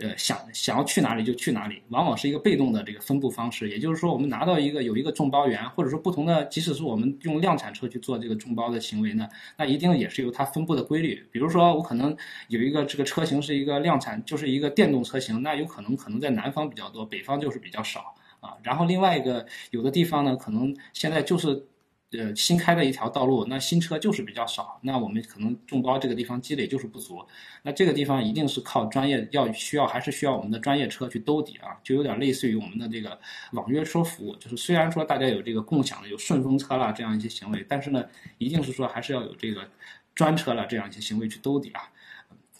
[0.00, 3.68] 呃，想想要去哪里就去哪里，往往是一个被动的这个分布方式。
[3.70, 11.26] 也就是说，我们拿到一个有一个众包源，或者说不同的，即使是我们用量产车去做这个众包的行为呢，那一定也是有它分布的规律。
[11.30, 12.16] 比如说，我可能
[12.48, 18.54] 有一个这个车型是一个量产，就是一个电动车型，那有可能可能在南方比较多，北方就是比较少啊。
[18.62, 21.66] 然后另外一个有的地方呢，可能现在就是。
[22.12, 27.22] 呃，新开的一条道路，那新车就是比较少，那我们可能众包这个地方积累就是不足，
[27.62, 33.20] 那这个地方一定是靠专业，要需要还是需要我们的专业车去兜底啊，就有点类似于我们的这个
[33.52, 38.02] 网约车服务，就是虽然说大家有这个共享的，有顺风车啦这样一些行为，但是呢，
[38.38, 39.68] 一定是说还是要有这个
[40.14, 41.90] 专车啦这样一些行为去兜底啊。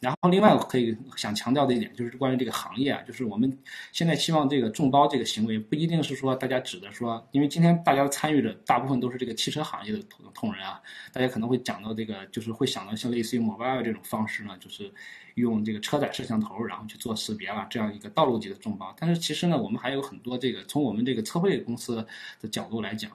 [0.00, 3.58] 然后，另外我可以想强调的一点就是关于这个行业啊，就是我们
[3.90, 10.80] 现在希望这个众包这个行为不一定是说大家指的说，因为今天大家参与的大部分都是这个汽车行业的同同仁啊，
[11.12, 14.92] 大家可能会讲到这个，就是会想到像类似于 mobile 这种方式呢，就是
[15.34, 18.94] 用这个车载摄像头然后去做识别了这样一个道路级的众包。
[18.98, 22.06] 但是其实呢，我们还有很多这个从我们这个测绘公司
[22.40, 23.10] 的角度来讲。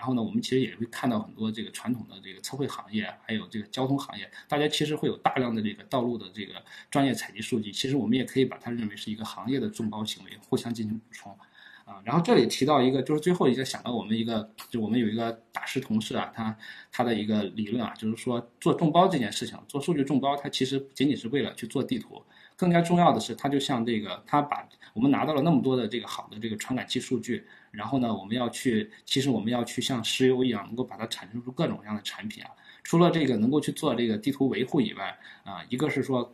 [0.00, 6.54] 然后呢，我们其实也会看到很多这个传统的这个测绘行业，还有这个交通行业，大家其实会有大量的这个道路的这个
[6.90, 7.70] 专业采集数据。
[7.70, 11.36] 其实我们也可以把它认为是一个行业的众包行为，互相进行补充。
[11.84, 16.56] 啊，然后这里提到一个，就是最后一个想到我们一个，就我们有一个大师同事啊，他
[16.90, 22.22] 他的一个理论啊，就是说做众包这件事情，做数据众包，它其实不仅仅是为了去做地图，
[22.56, 27.44] 更加重要的是，它就像这个，他把我们拿到了那么多的这个好的这个传感器数据。
[27.70, 32.50] 然后呢，我们要去，其实我们要去像石油一样，能够把它产生出各种各样的产品啊。
[32.82, 36.32] 除了这个能够去做这个地图维护以外，啊，一个是说，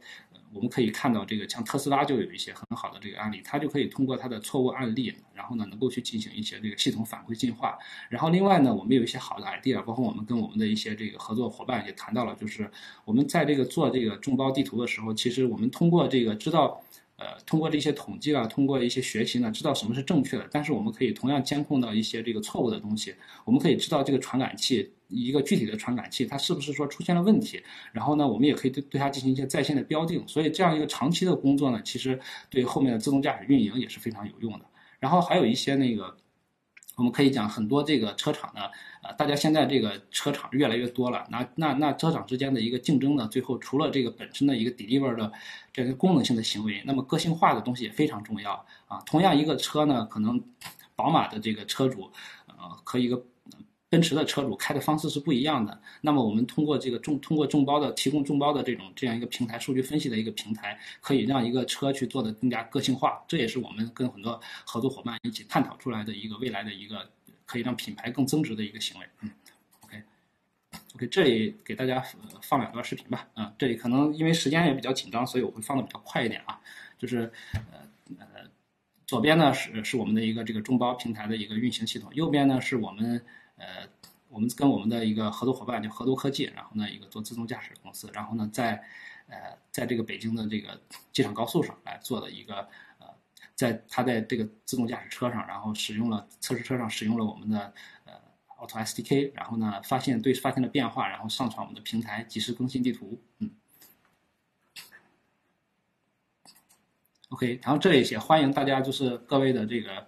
[0.55, 7.77] 我们可以看到这个像特斯拉就有一些很好的这个案例，它就可以通过它的错误案例，然后呢，能够去进行一些这个系统反馈进化。
[8.09, 12.71] 然后另外呢，我们有一些好的 idea，包括我们跟我们的一些这个合作伙伴也谈到了，就是
[13.05, 16.81] 我们在这个做这个众包地图的时候，其实我们通过这个知道。
[17.17, 20.47] 呃，通过这些统计啊，通过一些学习呢，知道什么是正确的。
[20.51, 23.15] 但是我们可以同样监控到一些这个错误的东西。
[23.45, 27.63] 我们可以知道这个传感器一个具体的传感器它是不是说出现了问题。
[27.93, 30.23] 然后呢，我们也可以对对它进行一些在线的标定。
[30.29, 34.67] 所以这样一个长期的工作呢，其实对后面的自动驾驶运营也是非常有用的。
[35.01, 36.17] 然后还有一些那个。
[36.97, 38.63] 我们可以讲很多这个车厂呢，
[39.03, 45.31] 呃，大家现在这个车厂越来越多了，那那那车厂之间的一个竞争呢，最后除了这个本身的一个 deliver 的
[45.73, 49.03] 这个功能性的行为，那么个性化的东西也非常重要啊。
[49.07, 50.43] 同样一个车呢，可能
[50.95, 52.11] 宝马的这个车主，
[52.49, 53.23] 呃，和一个。
[53.89, 55.81] 奔驰的车主开的方式是不一样的。
[56.01, 63.23] 那么我们通过这个众通过众包的提供众包的这种这样一个平台，数据分析的一个平台，可以让一个车去做的更加个性化。
[63.29, 67.09] 这也是我们跟很多合作伙伴一起探讨出来的一个未来的一个
[67.45, 69.07] 可以让品牌更增值的一个行为。
[69.21, 69.31] 嗯
[69.83, 72.03] ，OK，OK，这里给大家
[72.43, 73.29] 放两段视频吧。
[73.35, 76.61] 啊，这里可能因为时间也比较紧张，所以我会放的比较快一点啊。
[76.99, 77.87] 就是呃
[78.19, 78.51] 呃，
[79.07, 83.25] 左边呢是是我们的一个这个众包平台的一个运行系统，右边呢是我们
[83.57, 83.89] 呃
[84.29, 88.83] 我们跟我们的一个合作伙伴叫合作科技，然后呢一个做自动驾驶公司，然后呢在
[89.29, 90.81] 呃在这个北京的这个
[91.13, 93.07] 机场高速上来做的一个呃
[93.55, 97.73] 在他在这个自动驾驶车上，然后使用了测试车上使用了我们的
[98.05, 98.13] 呃
[98.59, 103.51] Auto SDK，然后呢发现对发现了变化，然后上传我们的平台及时更新地图，嗯。
[107.31, 110.07] OK，然后这一些欢迎大家，就是各位的这个，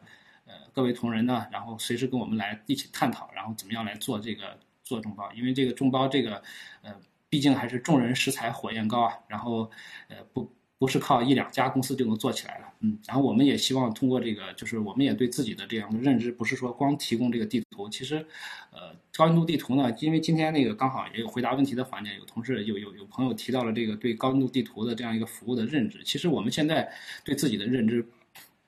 [0.79, 6.41] 各位同仁呢，然后随时跟我们来一起探讨，然后怎么样来做这个做众包，因为这个众包这个，
[6.83, 6.95] 呃，
[7.29, 9.69] 毕竟还是众人拾柴火焰高啊，然后，
[10.09, 10.49] 呃，不。
[10.81, 18.25] 不是靠一两家公司就能做起来了，嗯，然后我们也希望通过这个，就是我们也对自己的这样的认知，不是说光提供这个地图，其实，
[18.71, 26.89] 呃，高精度地图呢，因为今天那个刚好也有回答问题的环节，有同事有有有朋友提到了这个对高精度地图的这样一个服务的认知，其实我们现在
[27.25, 28.07] 对自己的认知。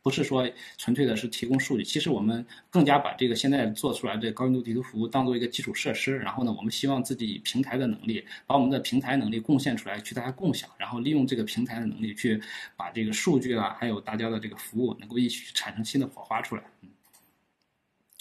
[0.03, 6.17] 不是说纯粹的是提供数据，其实我们更加把这个现在做出来的高精度地图服务当做一个基础设施。
[6.17, 12.41] 然后呢，我们希望自己平台的能力，把我们的平台能力贡献出来，去大家共享，然后利用这个平台的能力去
[12.77, 16.63] 把这个数据啊，还有大家的这个服务能够一起产生新的火花出来。
[16.81, 16.89] 嗯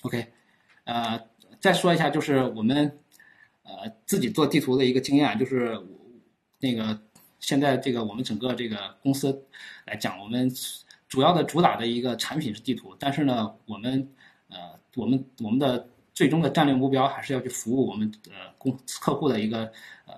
[0.01, 0.27] ，OK，
[0.83, 1.17] 呃，
[1.61, 2.99] 再说一下就是我们
[3.63, 5.79] 呃自己做地图的一个经验，就是
[6.59, 7.01] 那个
[7.39, 9.45] 现在这个我们整个这个公司
[9.85, 10.51] 来讲，我们。
[11.09, 14.07] 主要的主打的一个产品是地图，但是呢，我们
[14.47, 19.65] 呃，我们我们的最终的战略目标还是要去服务我们呃公客户的一个
[20.05, 20.13] 呃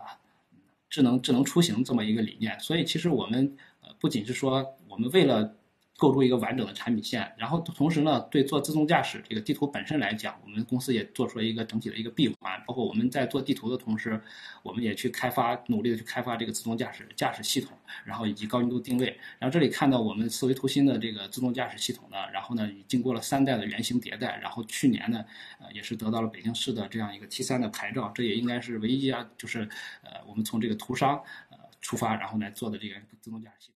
[0.89, 2.59] 智能智能出行这么一个理念。
[2.59, 5.55] 所以其实我们呃不仅是说我们为了。
[6.01, 12.59] 构筑一个完整的产品线，然后同时呢，对做自动驾驶这个地图本身来讲，我们公司也做出了一个整体的一个闭环。
[12.65, 14.19] 包括我们在做地图的同时，
[14.63, 19.15] 我们也去开发，努力的去开发这个自动驾驶驾驶系统，然后以及高精度定位。
[19.37, 25.23] 然后这里看到我们思维图新的这个自动驾驶系统呢，然后呢，经过了三代的原型迭代，然后去年呢，
[25.59, 28.11] 呃，也是得到了北京市的这样一个 T 三的牌照。
[28.15, 29.69] 这也应该是唯一啊，就是
[30.01, 31.21] 呃，我们从这个图商
[31.51, 33.70] 呃出发，然后来做的这个自动驾驶系统。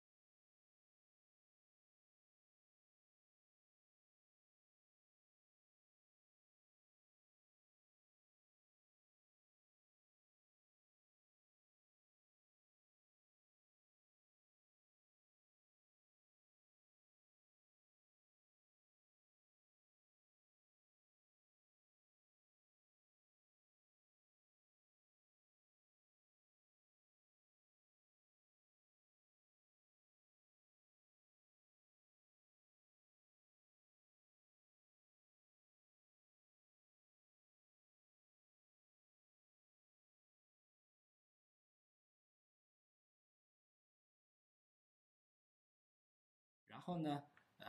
[46.85, 47.19] 后呢，
[47.59, 47.65] 呃，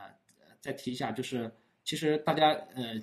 [0.60, 1.50] 再提一下，就是
[1.84, 3.02] 其实大家，呃，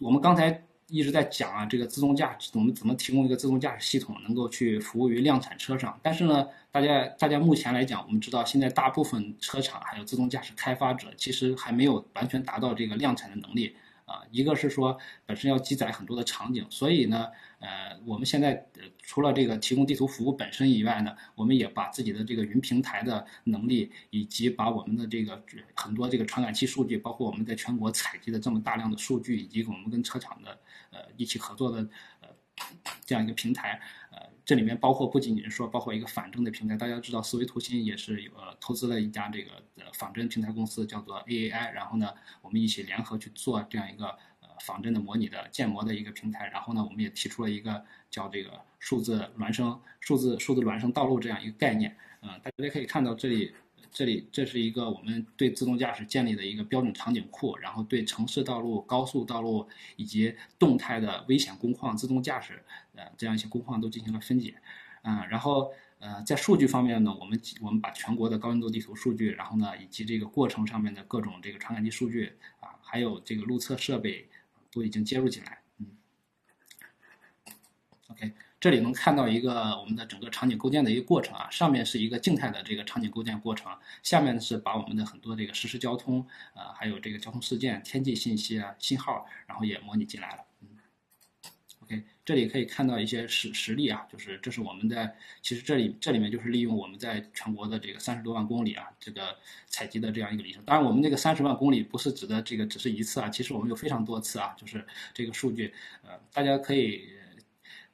[0.00, 5.96] 我们刚才一直在讲啊，这个自动驾驶，我们怎么提供一个自动驾驶系统，能够去服务于量产车上。
[6.02, 13.76] 但是呢，大家大家目前来讲，我们知道现在大部分车厂还有自动驾驶开发者，其实还没有完全达到这个量产的能力。
[14.06, 17.28] 啊，一个是说本身要积载很多的场景，所以呢，
[17.64, 25.42] 呃，我们现在呃除了这个提供地图服务本身以外呢，我们也把自己的这个云平台的能力，以及把我们的这个
[25.74, 30.58] 很多这个传感器数据，包括我们在全国采集的这么大量的数据，以及我们跟车厂的
[30.90, 31.78] 呃一起合作的
[32.20, 32.28] 呃
[33.06, 33.80] 这样一个平台，
[34.12, 39.50] 呃，这里面包括不仅仅是说包括一个反证的平台，大家知道思维图新也是有呃投资了一家这个。
[39.92, 42.12] 仿真平台公司叫做 AAI，然后呢，
[42.42, 44.18] 我们一起联合去做这样一个
[44.60, 51.96] 仿真的模拟的建模的一个平台，然后呢，我们也提出了一个叫这个数字孪生、数字数字孪生道路这样一个概念。
[52.22, 53.52] 嗯，大家可以看到这里，
[53.90, 62.62] 这里这是一个我们对自动驾驶建立的一个标准场景库，然后对城市道路、高速道路以及动态的危险工况、自动驾驶
[62.94, 64.54] 呃这样一些工况都进行了分解。
[65.02, 65.72] 嗯，然后。
[66.00, 72.30] 呃，在数据方面呢，我们我们把全国的高精度地图数据，然后呢，以及这个过程上面的各种这个传感器数据
[72.60, 74.28] 啊，还有这个路测设备，
[74.74, 75.62] 都已经接入进来。
[75.78, 75.86] 嗯
[78.08, 83.72] ，OK，这里能看到一个我们的整个场景构建的一个过程啊，上面是一个静态的这个场景构建过程，
[84.02, 90.44] 下面是把我们的很多这个实时交通呃，还有这个交通事件、天气信息啊、信号，然后也模拟进来了。
[92.24, 100.62] 这里可以看到一些实实例啊，就是这是我们在其实这里这里面就是利用我们在全国的这个三十多万公里啊，这个采集的这样一个里程。
[100.64, 107.08] 当然，我们这个三十万公里不是指的这个只是一次啊，其实我们有非常多次啊，就是这个数据，呃，大家可以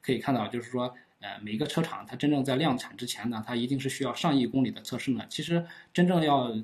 [0.00, 5.26] 可以看到，就是说，呃，每个车厂它真正在量产之前呢，它一定是需要上亿公里的测试呢。
[5.28, 6.54] 其实真正要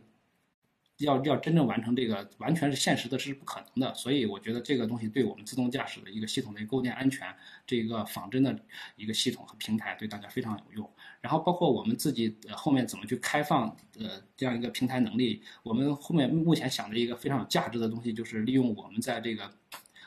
[0.99, 3.95] 要要真正完成这个，完全是现实的，是不可能的。
[3.95, 7.27] 所以我觉得这个东西对我们自动驾驶的一个系统的构建安全，
[7.67, 8.59] 这个仿真的
[8.97, 10.91] 一个系统和平台对大家非常有用。
[11.21, 19.51] 然后包括我们自己后面怎么去开放呃这样一个平台能力，我们后面目前想的一个非常有价值的东西，就是利用我们在这个。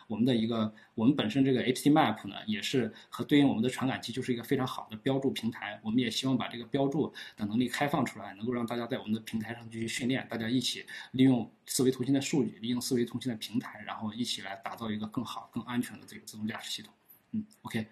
[0.10, 5.80] 我们的一个，我们本身这个 HD Map 呢，也是和对应我们的传感器，就是一个非常好的标注平台。
[5.84, 16.92] 我们也希望把这个标注的能力开放出来，能够让大家在我们的平台上继续训练，大家一起利用思维图形的数据，利用思维图形的平台，然后一起来打造一个更好、更安全的这个自动驾驶系统。
[17.34, 17.86] 嗯，OK，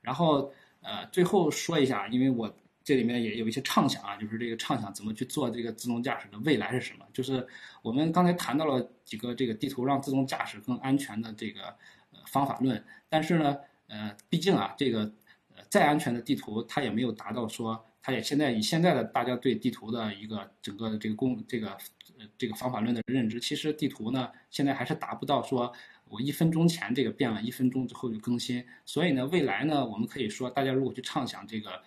[0.00, 0.52] 然后
[0.82, 2.56] 呃，最后说一下，因为我。
[2.88, 7.04] 这里面也有一些畅想啊，就是这个畅想怎么去做这个自动驾驶的未来是什么？
[7.12, 7.46] 就是
[7.82, 11.64] 我们刚才谈到了几个这个地图让自动驾驶更安全的这个
[12.12, 13.58] 呃方法论，但是呢，
[13.88, 15.00] 呃，毕竟啊，这个
[15.54, 21.68] 呃再安全的地图，它也没有达到说，它也现在以现在的大家对地图的一个整个的这个工这个
[22.18, 25.70] 呃这个方法论的认知，其实地图呢现在还是达不到说
[26.06, 28.64] 我一分钟前这个变了，一分钟之后就更新。
[28.86, 31.82] 所以呢，未来呢，我们可以说，大家如果去畅想这个。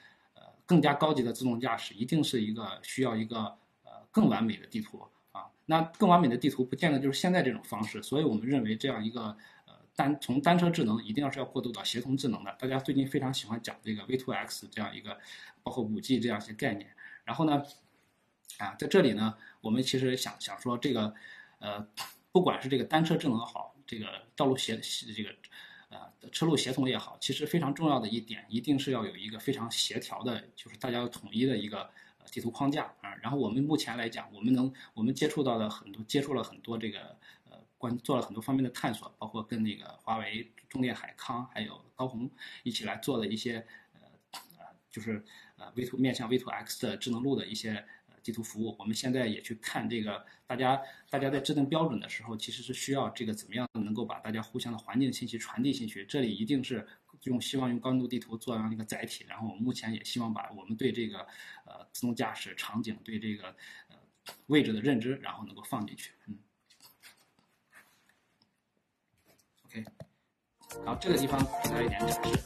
[0.72, 3.40] 更加高级的自动驾驶一定是一个需要一个
[3.84, 12.56] 呃更完美的地图啊，那更完美的地图不见得就是现在这种方式，所以我们认为这样一个呃单从单车智能一定要是要过渡到协同智能的。
[12.58, 15.20] 大家最近非常喜欢讲这个 V2X 这样一个，
[15.62, 16.90] 包括五 G 这样一些概念。
[17.26, 17.62] 然后呢，
[18.60, 21.14] 啊在这里呢，我们其实想想说这个
[21.60, 21.86] 呃
[22.32, 24.06] 不管是这个单车智能好，这个
[24.38, 25.30] 道路协这个。
[25.92, 31.90] 呃，车路协同也好，其实非常重要的一点，一定是要有一个非常协调的，就是大家要统一的一个
[32.32, 33.14] 地图框架啊。
[33.22, 37.18] 然后我们目前来讲，我们能我们接触到的很多，接触了很多这个
[37.50, 42.32] 呃关做了很多方面的探索，包括跟那个华为、中电海康还有高鸿
[42.64, 45.24] 一起来做的一些呃呃，就是
[45.58, 47.86] 呃 V 图面向 V 图 X 的智能路的一些。
[48.24, 56.06] 地图服务，我们现在也去看这个，大家大家在制定标准的时候，其实是需要这个怎么样能够把大家互相的环境信息传递进去。
[56.06, 56.88] 这里一定是
[57.24, 61.20] 用希望用高精度地图做这样一个载体，然后我们目前也希望把我们对这个
[61.66, 63.56] 呃自动驾驶场景对这个
[63.90, 63.96] 呃
[64.48, 66.12] 位置的认知，然后能够放进去。
[66.28, 66.40] 嗯
[69.66, 69.84] ，OK。
[70.86, 72.40] 好这个地方给大家一点展示。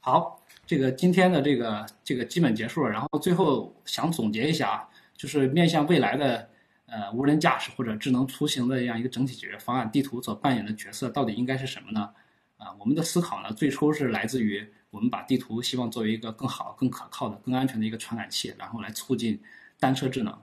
[0.00, 2.90] 好，这个今天的这个这个基本结束了。
[2.90, 6.48] 然后最后想总结一下啊，就是面向未来的
[6.86, 12.10] 呃无人驾驶或者智能出行的这样一个整体解决方案，地图所扮演的角色到底应该是什么呢？
[12.56, 19.40] 啊，我们的思考呢，最初是来自于我们把地图希望作为一个更好、更可靠的、更安全的一个传感器，然后来促进
[19.78, 20.36] 单车智能。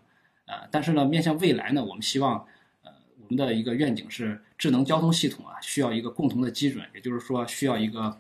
[0.45, 2.45] 呃，但是呢，面向未来呢，我们希望。
[3.22, 8.20] 我们的一个愿景是，智能交通系统啊，需要一个共同的基准，也就是说，需要一个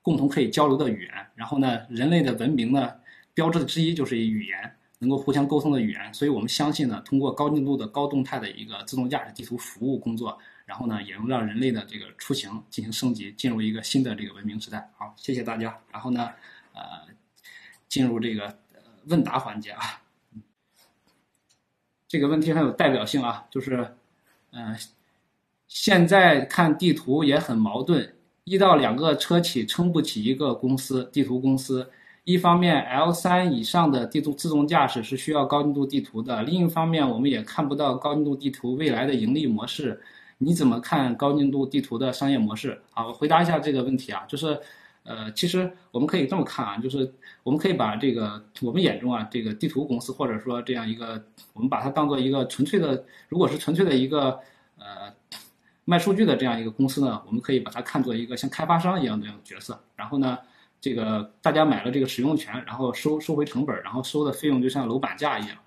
[0.00, 1.26] 共同可以交流的语言。
[1.34, 2.94] 然后呢，人类的文明呢，
[3.34, 6.14] 标志的之一就是语言，能够互相沟通的语言。
[6.14, 14.90] 所以我们相信呢，通过高精度的高动态的一个自动驾驶地图服务工作，然后呢，也能让人类的这个出行进行升级，进入一个新的这个文明时代。
[14.96, 15.80] 好，谢谢大家。
[15.90, 16.30] 然后呢，
[16.74, 16.82] 呃，
[17.88, 18.58] 进入这个
[19.06, 20.02] 问答环节啊，
[22.06, 23.96] 这个问题很有代表性啊，就是。
[24.52, 24.76] 嗯，
[25.66, 31.90] 现在看地图也很矛盾，一到两个车企撑不起一个公司地图公司。
[32.24, 40.00] 一方面，L 三以上的地图自动驾驶是需要高精度地图的；另一方面，我们也看不到高精度地图未来的盈利模式。
[40.38, 42.80] 你怎么看高精度地图的商业模式？
[42.90, 44.56] 好，我回答一下这个问题啊，就是，
[45.04, 51.22] 呃，其实我们可以这么看啊，就是我们可以把这个我们眼中啊这个地图公司或者说这样一个。
[51.54, 54.40] 我们把它当做一个纯粹的，如果是纯粹的一个
[54.78, 55.12] 呃
[55.84, 59.78] 卖数据的这样一个公司呢，我们可以把它看作一个像开发商一样的样角色。
[59.94, 60.38] 然后呢，
[60.80, 65.58] 这个大家买了这个使用权，然后收收回成本，然后收的费用就像楼板价一样。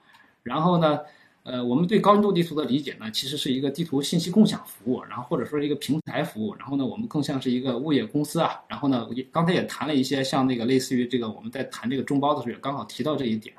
[0.41, 1.01] 然后呢，
[1.45, 6.55] 呃，我们对高精度地图的理解呢，其实是一个地图信息共享服务，然后或者说是一个平台服务。
[6.55, 8.59] 然后呢，我们更像是一个物业公司啊。
[8.67, 13.55] 然后呢，刚才也谈了一些像那个类似于这个我们在谈这个众包的时候，也刚好提到这一点。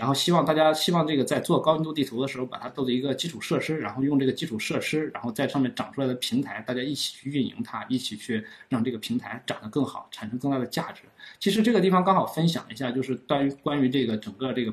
[0.00, 11.02] 然后希望大家希望这个在做高精度地图的时候，把它作为一个基础设施，然后用这个基础设施，然后在上面长出来的平台，大家一起去运营它，一起去让这个平台长得更好，产生更大的价值。
[11.38, 14.72] 其实这个地方刚好分享一下，就是关于关于这个整个这个，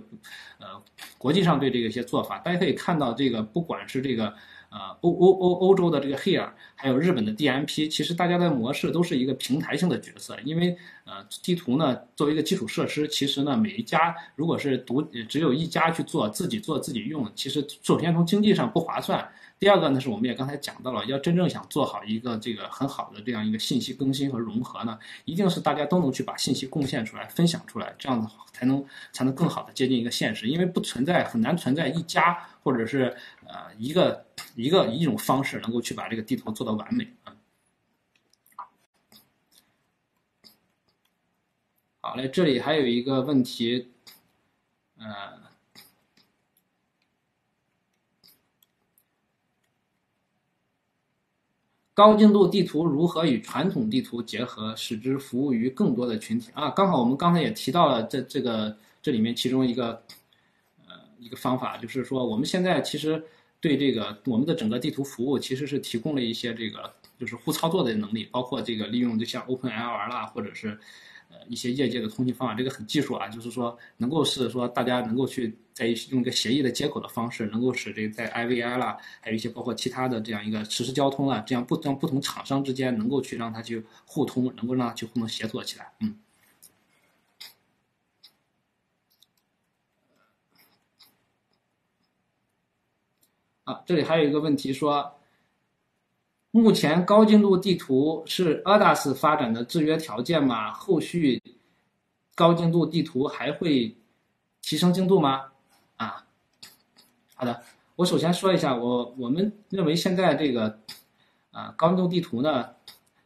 [0.59, 0.81] 呃，
[1.17, 4.33] 国际上对这个一些做法，大家可以看到这个不管是这个。
[4.69, 19.27] 呃，欧欧欧欧洲的这个 Here，还有日本的 DMP，其实大家的模式都是一个平台性的角色，因为呃，地图呢作为一个基础设施，其实呢每一家如果是独只有一家去做，自己做自己用，其实首先从经济上不划算。
[19.59, 30.47] 第二个呢，是我们也刚才讲到了，要真正想做好一个这个很好的这样一个信息更新和融合呢，一定是大家都能去把信息贡献出来、分享出来，这样子才能才能更好的接近一个现实。
[30.47, 37.35] 因为不存在很难存在一家或者是呃一个一个一种方式能够去把这个地图做到完美啊。
[42.01, 43.89] 好嘞，这里还有一个问题，
[44.99, 45.46] 呃。
[51.97, 56.69] 高精度地图如何与传统地图结合，使之服务于更多的群体啊？
[56.69, 59.99] 刚好我们刚才也提到了这这个这里面其中一个
[60.87, 63.19] 呃一个方法，就是说我们现在其实
[63.59, 70.77] 对这个我们的整个地图服务其实是提供了一些这个就是互操作的能力，包括这个利用就像 OpenLR 啦，或者是。
[71.47, 86.17] 一些业界的通信方法，这个很技术啊，就是说能够是说大家能够去在用一个协议的接口的方式，能够使这个在 IVI 啦，还有一些包括其他的这样一个实时交通啊，这样不让不同厂商之间能够去让它去互通，能够让它去互动协作起来，嗯。
[93.65, 95.16] 啊，这里还有一个问题说。
[96.57, 100.71] 目前高精度地图是 ADAS 发展的制约条件吗？
[100.73, 101.39] 后续
[102.33, 103.95] 高精度地图还会
[104.63, 105.51] 提升精度吗？
[105.97, 106.25] 啊，
[107.35, 107.61] 好的，
[107.95, 110.79] 我首先说一下，我我们认为现在这个
[111.51, 112.67] 啊高精度地图呢，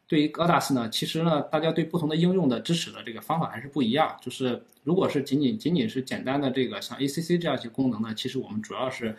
[0.07, 4.13] 对于 ADAS 呢，其实呢，大家对不同的应用的支持的这个方法还是不一样。
[4.21, 9.15] 就是如果是仅仅仅仅是简单的这个像 ACC 这样一些功能呢，其实我们主要是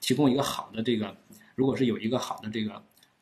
[0.00, 1.16] 提供一个好的这个，
[1.56, 2.80] 如果是有一个好的这个。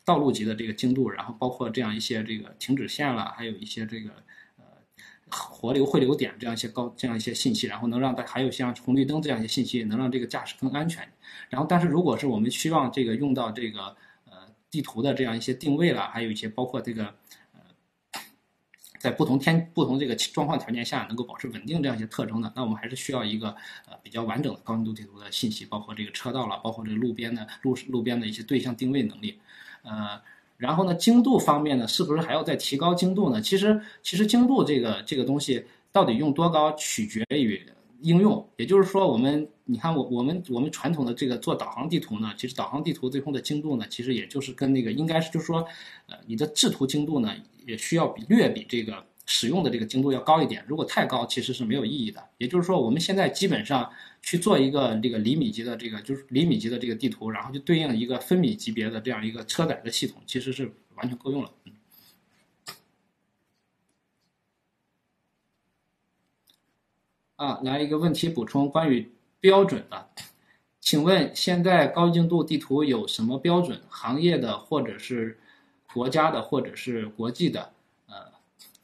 [0.09, 4.09] 道路级的这个精度，然后包括这样一些这个停止线了，还有一些这个
[4.57, 4.63] 呃
[5.29, 11.07] 活流汇流点这样一些高这样一些信息，然后能让它还有像红绿灯这样一些信息，能让这个驾驶更安全。
[11.47, 13.95] 然后，但是如果是我们希望这个用到这个
[14.25, 14.33] 呃
[14.71, 17.13] 地图的这样一些定位了，还有一些包括这个
[17.53, 17.59] 呃
[18.99, 23.55] 在不同天不同这个状况条件下能够保持稳定这样一些特征的，那我们还是需要一个
[23.87, 29.39] 呃比较完整的高精度地图的信息，包括这个车道了，包括这个路边的路路边的一些对象定位能力。
[29.83, 30.19] 呃，
[30.57, 33.41] 然后呢，精度方面呢，是不是还要再提高精度呢？
[33.41, 37.61] 其实，其实精度这个这个东西到底用多高，取决于
[38.01, 38.47] 应用。
[38.57, 45.65] 也就是说，我们你看，我我们我们传统的这个做导航地图呢，其实导航地图最后的精度呢，其实也就是跟那个应该是就是说，
[46.07, 47.33] 呃，你的制图精度呢，
[47.65, 49.03] 也需要比略比这个。
[49.31, 52.19] 使用的这个精度要高一点，如果太高，其实是没有意义的。
[52.39, 53.87] 也就是说，我们现在基本上
[54.21, 61.51] 去做一个这个厘米级的这个，就是厘米级的这个地图，然后就对应一个分米级别的这样一个车载的系统，其实是完全够用了。
[67.37, 69.09] 啊，来一个问题补充，关于
[69.39, 70.09] 标准的，
[70.81, 73.81] 请问现在高精度地图有什么标准？
[73.87, 75.39] 行业的，或者是
[75.93, 77.71] 国家的，或者是国际的？
[78.07, 78.33] 呃，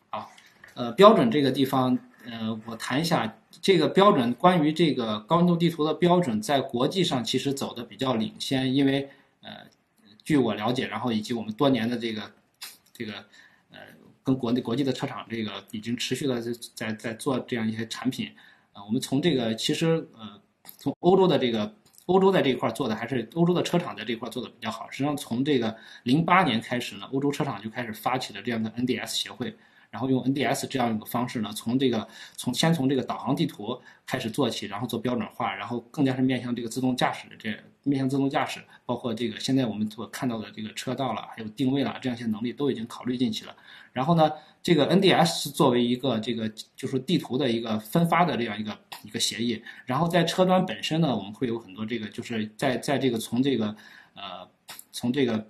[0.10, 0.32] 好，
[0.74, 4.34] 呃标准这个地方，呃，我谈一下这个标准。
[4.34, 9.10] 关于这个高精度地图的标准，在国际上其实走的比较领先，因为
[9.41, 9.68] 呃，
[10.24, 12.32] 据我了解，然后以及我们多年的这个
[12.93, 13.14] 这个
[13.72, 13.80] 呃，
[14.24, 18.32] 跟国内国际的车厂这个已经持续的在在在做这样一些产品
[18.74, 18.84] 啊。
[18.86, 20.41] 我们从这个其实呃，
[20.78, 21.76] 从欧洲的这个
[22.06, 24.89] 欧洲在这一块做的还是欧洲的车厂在这块做的比较好。
[24.89, 29.56] 实际上从这个零八年开始呢，欧洲车厂就开始发起了这样的 NDS 协会。
[29.96, 37.50] 然后用 NDS 这样一个方式呢，从这个从先从这个导航地图开始做起，然后做标准化，然后更加是面向这个自动驾驶的这
[37.84, 43.56] 面向自动驾驶，包括这个现在我们所看到的这个车道了，还有定位了这样一些能力都已经考虑进去了。
[43.93, 44.30] 然后呢，
[44.62, 49.64] 这个 NDS 是作为一个这个就是地图的一个分发的这样一个一个协议。
[49.86, 53.74] 然后在车端本身呢，我们会有很多这个就是在在这个从这个
[54.14, 54.46] 呃
[54.91, 55.48] 从这个。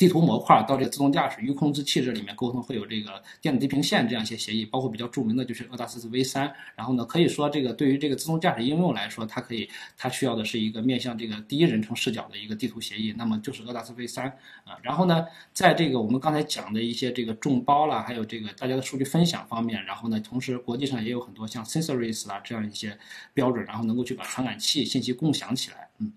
[0.00, 6.50] 地图模块到这个自动驾驶域控制器这里面沟通会有这个电子地平线这样一些协议，包括比较著名的就是鄂达斯 V 三。
[6.74, 14.26] 然后呢，可以说这个对于这个自动驾驶应用来说，它可以它需要的是一个面向这个第一人称视角的一个地图协议，那么就是鄂达斯 V 三
[14.64, 14.78] 啊。
[14.80, 22.98] 然后呢，在这个我们刚才讲的一些这个众包啦，还有这个大家的数据分享方面，然后呢，同时国际上也有很多像 Sensoris 啦这样一些
[23.34, 26.10] 标准，然后能够去把传感器信息共享起来，嗯。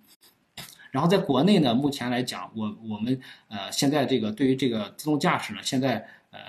[0.93, 5.95] 然后在国内呢，目前来讲，我我们呃现在这个对于这个自动驾驶呢，现在
[6.29, 6.39] 呃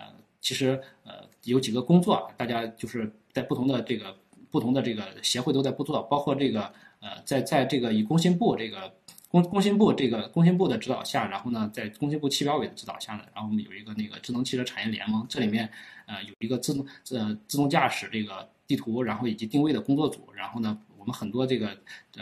[0.43, 1.13] 其实呃
[1.45, 4.15] 有几个工作，大家就是在不同的这个
[4.51, 6.71] 不同的这个协会都在不做，包括这个
[7.01, 8.93] 呃在在这个以工信部这个
[9.31, 15.67] 工工信部这个工信部的指导下，然后呢在工信部汽标委的指导下呢，然后我们有一个那个智能汽车产业联盟，这里面
[16.05, 20.79] 呃有一个自动呃自动驾驶这个地图，然后以及定位的工作组，然后呢。
[21.05, 21.77] 我们很多这个，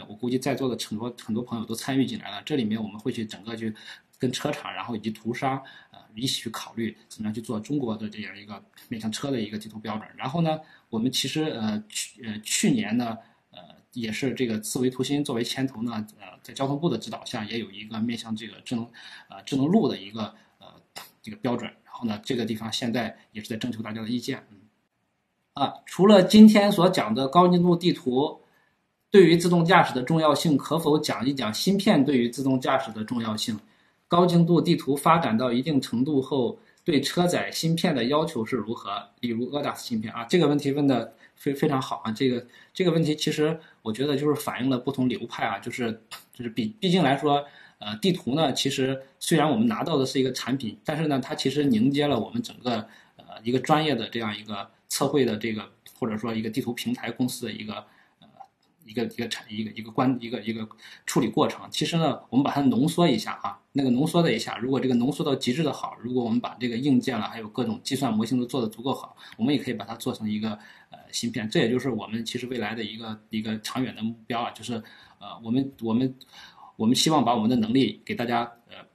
[0.09, 2.41] 我估计在座的很多很多朋友都参与进来了。
[2.45, 3.73] 这里面我们会去整个去
[4.19, 5.57] 跟车厂，然后以及图商，
[5.91, 10.05] 呃，一起去考虑怎么样去做中国的这样一个面向车的一个地图标准。
[10.17, 10.59] 然后呢，
[10.89, 13.17] 我们其实呃去呃去年呢，
[13.51, 13.59] 呃
[13.93, 18.83] 也是这个思维图新作为牵头呢，呃在交通部的指导下，也有一个面向这个智能
[19.29, 20.67] 呃智能路的一个呃
[21.21, 21.71] 这个标准。
[21.85, 24.45] 然后呢，这个地方现在也是在征求大家的意见。
[24.51, 24.57] 嗯，
[25.53, 28.42] 啊，除了今天所讲的高精度地图。
[29.13, 33.55] 对于自动驾驶的重要性，可否讲一讲芯片对于自动驾驶的重要性？
[34.07, 38.89] 高精度地图发展到一定程度后，对车载芯片的要求是如何？
[39.19, 42.11] 例如 ADAS 芯片啊，这个问题问的非非常好啊。
[42.11, 42.43] 这个
[42.73, 45.91] 这个问题其实我觉得就是反映了不同流派啊，就是
[46.33, 47.45] 就是毕毕竟来说，
[47.77, 52.77] 呃，地图呢，其实虽然我们拿到的是一个产品，但是呢，它其实凝结了我们整个
[53.17, 57.85] 呃一个专业的这样一个测绘的这个或者说一个地图平台公司的一个。
[58.85, 60.67] 一个一个产一个一个关一个一个
[61.05, 70.51] 处理过程，其实呢，我们把它浓缩一下哈，那个浓缩的一下，如果这个浓缩到极致的好，如果我们把这个硬件了，还有各种计算模型都做得足够好，我们也可以把它做成一个
[70.89, 74.73] 呃芯片，这也就是我们其实未来的一个一个长远的目标啊，就是
[75.19, 76.15] 呃我们我们
[76.75, 78.92] 我们希望把我们的能力给大家呃。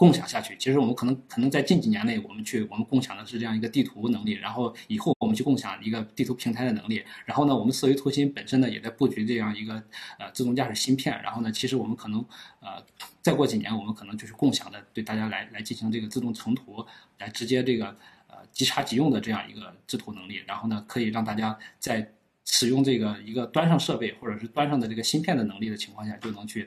[0.00, 9.74] 共享下去，其实我们可能可能在近几年内，我们去我们共享的是这样一个地图能力，然后以后我们去共享一个地图平台的能力，然后呢，我们思维图新本身呢也在布局这样一个
[10.18, 12.24] 呃自动驾驶芯片，然后呢，其实我们可能
[12.60, 12.82] 呃
[13.20, 16.82] 再过几年，我们可能就是共享的对大家来来进行这个自动成图，
[17.18, 17.88] 来直接这个
[18.26, 22.10] 呃即插即用的这样一个制图能力，然后呢，可以让大家在
[22.46, 26.66] 使用这个一个端上设备或者是端上的这个芯片的能力的情况下，就能去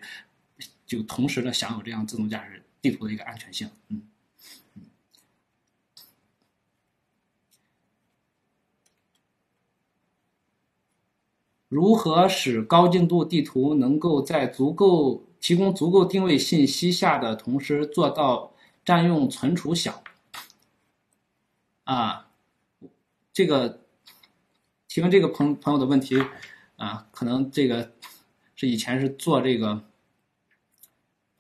[0.86, 2.62] 就同时呢享有这样自动驾驶。
[2.84, 4.02] 地图的一个安全性，嗯，
[11.70, 18.54] 如何使高精度地图能够在足够提供足够定位信息下的同时做到
[18.84, 20.04] 占用存储小？
[21.86, 22.30] 啊，
[23.32, 23.80] 这个
[24.90, 26.22] 提问这个朋朋友的问题
[26.76, 27.94] 啊，可能这个
[28.58, 29.86] 是以前是做这个。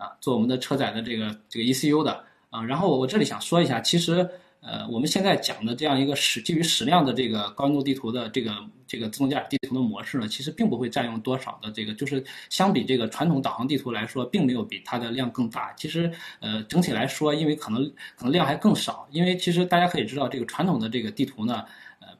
[0.03, 4.29] 啊，做我们的车载的这个这个 ECU 的啊，然后我这里想说一下，其实
[4.59, 8.51] 呃，我们现在讲的这样一个矢基于矢量的这个高精度地图的这个
[8.85, 15.71] 这个自动驾驶地图的模式呢，其实并不会占用多少的这个，就是相比这个传统导航地图来说，并没有比它的量更大。
[15.77, 17.85] 其实呃，整体来说，因为可能
[18.17, 21.63] 可能量还更少，因为其实大家可以知道，这个传统的这个地图呢。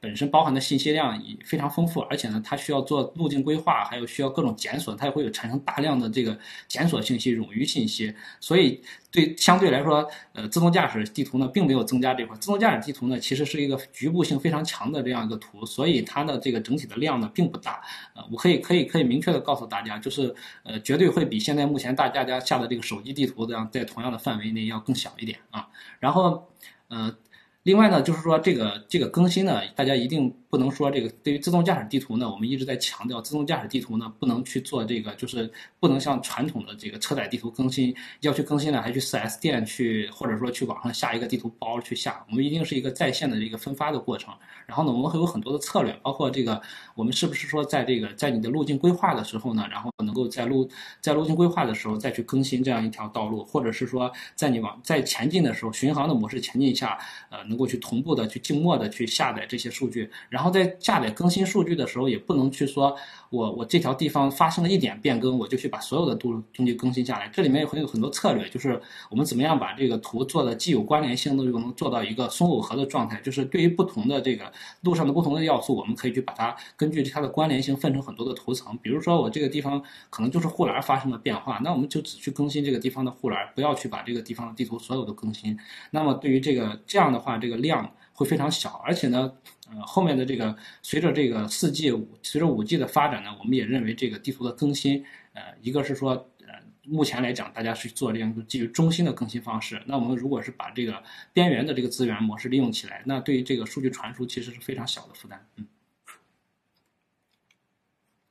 [0.04, 6.38] 本身包含的信息量也非常丰富，而且呢，它需要做路径规划，还有需要各种检索，它也会有产生大量的这个
[6.68, 8.14] 检索信息、冗余信息。
[8.42, 12.36] 所以，对相对来说，呃，自动驾驶地图呢，并没有增加这块。
[12.38, 17.82] 自动驾驶地图呢，其实是一个局部性非常强的这样一个图，所以它的这个整体的量呢，并不大。
[18.14, 25.70] 呃，我可以可以可以明确的告诉大家，就是呃，绝对会比现在目前大家家下的这个手机地图这样在同样的范围内要更小一点啊。
[26.02, 26.50] 然后，
[26.90, 27.16] 呃。
[27.64, 35.50] 另外呢，就是说这个这个更新呢，大家一定不能说这个对于自动驾驶地图呢，我们一直在强调，自动驾驶地图呢不能去做这个，就是
[35.80, 44.34] 不能像传统的这个车载地图更新，要去更新呢还去 4S 店去，或者说去网上下一个地图包去下，我们一定是一个在线的一个分发的过程。
[44.68, 46.62] 然后呢，我们会有很多的策略，包括这个
[46.96, 57.00] 我们是不是说在这个在你的路径规划的时候呢，然后能够在路在路径规划的时候再去更新这样一条道路，或者是说在你往在前进的时候巡航的模式前进下，
[57.30, 57.40] 呃。
[57.54, 62.96] 能够去同步的去静默的去下载这些数据，然后在下载更新数据的时候，也不能去说
[63.30, 67.30] 我我这条地方发生了一点变更，我就去把所有的东东西更新下来。
[67.32, 68.82] 这里面有很有很多策略，就是
[69.12, 73.22] 我们怎么样把这个图做的既有关联性，又能做到一个松耦合的状态。
[73.22, 74.52] 就是对于不同的这个
[74.82, 78.76] 路上的不同的要素，我们可以去把它根据它的关联性分成很多的图层。
[78.82, 85.58] 比如说我这个地方可能就是护栏发生了变化，那我们就只去更新这个地方的护栏，不要去把这个地方的地图所有的更新。
[85.92, 89.34] 那么对于这个这样的话，这个量会非常小，而且呢，
[89.70, 96.12] 呃，后面的这个随着这个四 G 五随着五 G 的发展呢，我们也认为这个地图的更新，呃，一个是说，
[96.48, 96.54] 呃，
[96.86, 99.84] 目前来讲大家是做这样一个基于中心的更新方式。
[99.88, 105.46] 那我们如果是把这个边缘的这个资源模式利用起来，那对于这个数据传输其实是非常小的负担。
[105.58, 105.68] 嗯，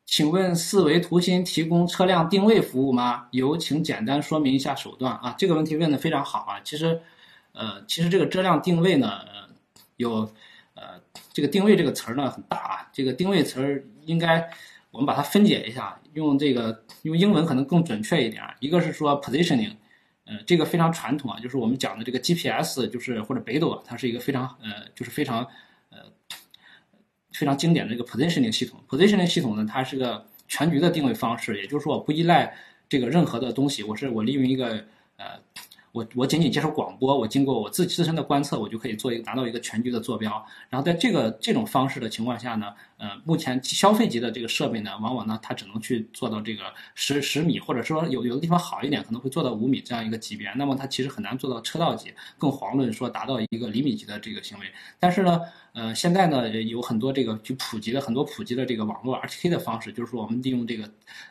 [0.06, 3.28] 请问四维图新提供车辆定位服务吗？
[3.32, 5.34] 有，请简单说明一下手段啊。
[5.36, 7.02] 这个问题问的非常好啊，其实。
[7.52, 9.20] 呃，其实这个车辆定位呢，
[9.96, 10.20] 有，
[10.74, 10.98] 呃，
[11.34, 12.88] 这个定位这个词儿呢很大啊。
[12.94, 14.50] 这个定位词儿应该
[14.90, 18.42] 我们把它分解一下，用这个用英文可能更准确一点。
[18.60, 19.72] 一个是说 positioning，
[20.24, 25.46] 呃，这个非常传统啊，就是我们讲的这个 GPS，就是或者北斗，它是一个非常呃，就是非常
[25.90, 25.98] 呃
[27.32, 28.82] 非常经典的这个 positioning 系统。
[28.88, 32.56] positioning 系统呢，它是个全局的定位方式，也就是说我不依赖
[32.88, 34.82] 这个任何的东西，我是我利用一个
[35.18, 35.38] 呃。
[35.92, 40.44] 我我仅仅接受广播，我经过我自自身的观测，我就可以做一个达到一个全局的坐标。
[40.70, 42.72] 然后在这个这种方式的情况下呢，
[43.02, 50.48] 呃，目前消费级的这个设备呢，往往呢它只能去做到这个十十米，或者说有有的地方好一点，可能会做到五米这样一个级别。
[50.54, 54.66] 那么它其实很难做到车道级，更遑论说达到一个厘米级的这个行为。
[55.00, 55.40] 但是呢，
[55.72, 60.84] 呃，现在呢有很多这个去普及的很多普及的这个网络 RTK 的方式，就是说我们利用这个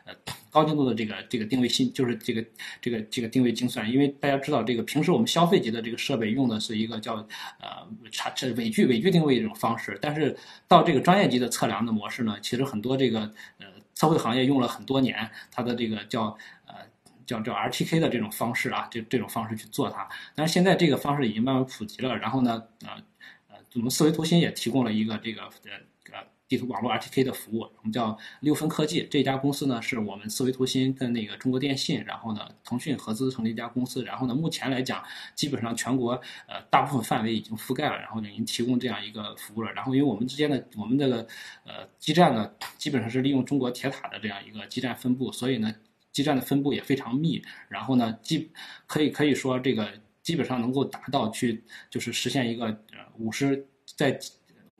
[0.04, 0.12] 呃
[0.50, 2.44] 高精度的这个这个定位信，就是这个
[2.82, 7.14] 这个这个定位精算，因为大家知道这个平时我们消费级的这个设备用的是一个叫
[7.60, 10.36] 呃查这伪距伪距定位这种方式，但是
[10.68, 13.20] 到这个专业级的测测量的模式呢，其实很多这个
[13.58, 16.36] 呃测绘行业用了很多年，它的这个叫
[16.66, 16.74] 呃
[17.24, 22.90] 叫叫 RTK 的这种方式啊，这这种方式去做它，但是现在这个方式已经慢慢普及了，然后呢呃
[23.48, 25.44] 呃我们四维图形也提供了一个这个
[26.10, 26.26] 呃。
[26.52, 29.08] 地图网络 RTK 的服务，我们叫六分科技。
[29.10, 34.04] 这家公司呢，是我们思维图新跟那个中国电信，然后呢，腾讯合资成立一家公司。
[34.04, 35.02] 然后呢，目前来讲，
[35.34, 36.12] 基本上全国
[36.46, 39.72] 呃大部分范围已经覆盖了，然后呢，已经提供这样一个服务了。
[39.72, 41.26] 然后，因为我们之间的我们这个
[41.64, 45.74] 呃基站呢，基本上是利用中国铁塔的这样一个基站分布，所以呢，
[46.10, 47.42] 基站的分布也非常密。
[47.70, 48.50] 然后呢，基
[48.86, 49.90] 可以可以说这个
[50.22, 54.20] 基本上能够达到去就是实现一个呃五十在。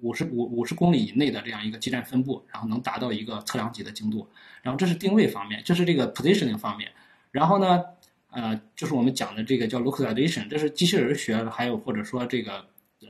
[0.03, 4.29] 五十五五十公里以内的这样一个基站分布，然后能达到一个测量级的精度。
[4.61, 6.91] 然后这是定位方面，这是这个 positioning 方面。
[7.31, 7.83] 然后呢，
[8.31, 12.67] 呃，就是我们讲的这个叫 localization，这是机器人学，还有或者说这个
[13.01, 13.09] 呃，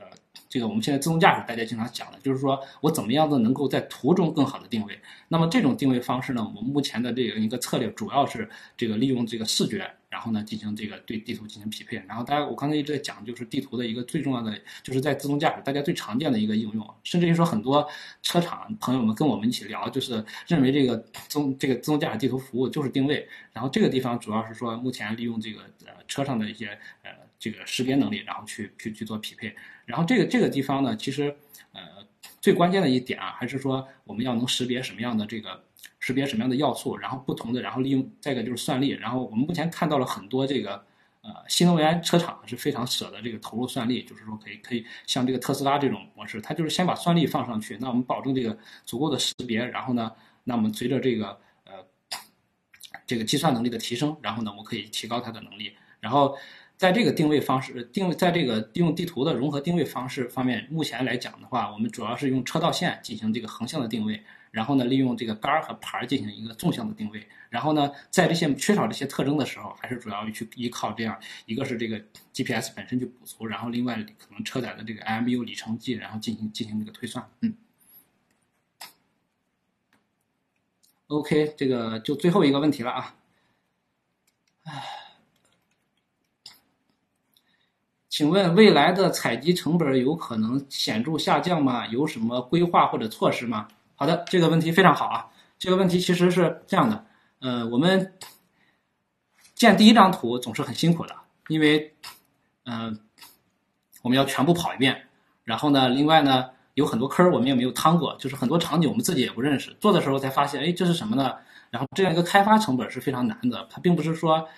[0.48, 4.98] 这个我们现在自动驾驶大家经常讲的，就是说我怎么样子能够在图中更好的定位。
[5.28, 9.90] 那么这种定位方式呢，我们目前的这个一个策略主要是这个利用这个视觉。
[10.12, 11.96] 然后呢，进行这个对地图进行匹配。
[12.06, 16.94] 然后大家，我刚才一直在讲，就是地图的一个最重要的，就是在自动驾驶大家最常见的一个应用。
[17.02, 17.88] 甚至于说，很多
[18.22, 20.98] 车厂朋友们跟我们一起聊，就是认为这个
[21.30, 23.26] 中这个自动驾驶地图服务就是定位。
[23.54, 29.56] 然后这个地方主要是说，目前利用这个呃车上的一些呃这个识别能力，然后去去去做匹配。
[29.86, 31.34] 然后这个这个地方呢，其实
[31.72, 31.80] 呃
[32.38, 35.64] 最关键的一点啊，还是说我们要能识别什么样的这个。
[36.04, 40.84] 识别什么样的要素，然后不同的，然后利用再一个就是算力，然后我们目前看到了很多这个
[41.20, 50.10] 呃新能源车厂是非常舍得这个投入算力，就是说可以可以像这个特斯拉这种模式，它就是先把算力放上去，那我们保证这个足够的识别，然后呢，
[50.42, 51.72] 那我们随着这个呃
[53.06, 56.36] 这个计算能力的提升，然后呢，我可以提高它的能力，然后
[56.76, 64.20] 在这个定位方式定位，在这个利用地图的融合定位方式方面，目前来讲的话，我们主要是用车道线进行这个横向的定位。
[64.52, 67.26] 然后呢，利用这个杆儿和牌儿进行一个纵向的定位。
[67.48, 71.96] 然后呢，在这些缺少这些特征的时候，还是主要去依靠这样一个是这个
[72.32, 77.26] GPS 本身去补足，然后另外可能车载的这个 IMU 里程计，然后进行进行这个推算。
[77.40, 77.56] 嗯。
[81.08, 83.16] OK，这个就最后一个问题了啊。
[84.64, 84.84] 唉，
[88.08, 91.86] 请问未来的采集成本有可能显著下降吗？
[91.86, 93.68] 有什么规划或者措施吗？
[94.02, 95.28] 好的，这个问题非常好啊。
[95.60, 97.04] 这个问题其实是这样的，
[97.38, 98.14] 呃，我们
[99.54, 101.14] 建第一张图总是很辛苦的，
[101.46, 101.94] 因为，
[102.64, 102.98] 嗯，
[104.02, 105.06] 我们要全部跑一遍。
[105.44, 111.36] 然后呢，另外呢，有很多坑我们也没有趟过，就是很多场景我们自己也不认识，做的时候才发现，哎，这是什么呢？
[111.70, 113.68] 然后这样一个开发成本是非常难的。
[113.70, 114.48] 它并不是说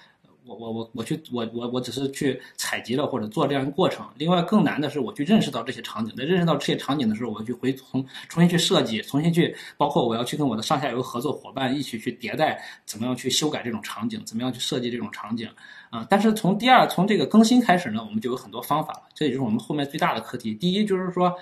[0.47, 4.07] 我我我我去我我我只是去采集了或者做这样一个过程。
[4.17, 15.49] 另外更难的是我去认识到这些场景，在认识到这些场景的时候，我去回重重新去设计，重新去包括我要去跟我的上下游合作伙伴一起去迭代，怎么样去修改这种场景，怎么样去设计这种场景
[15.95, 16.07] 啊。
[16.11, 20.55] 但是从第二从这个更新开始呢，我们就有很多方法了，这也就是我们后面最大的课题。
[20.55, 21.35] 第一就是说。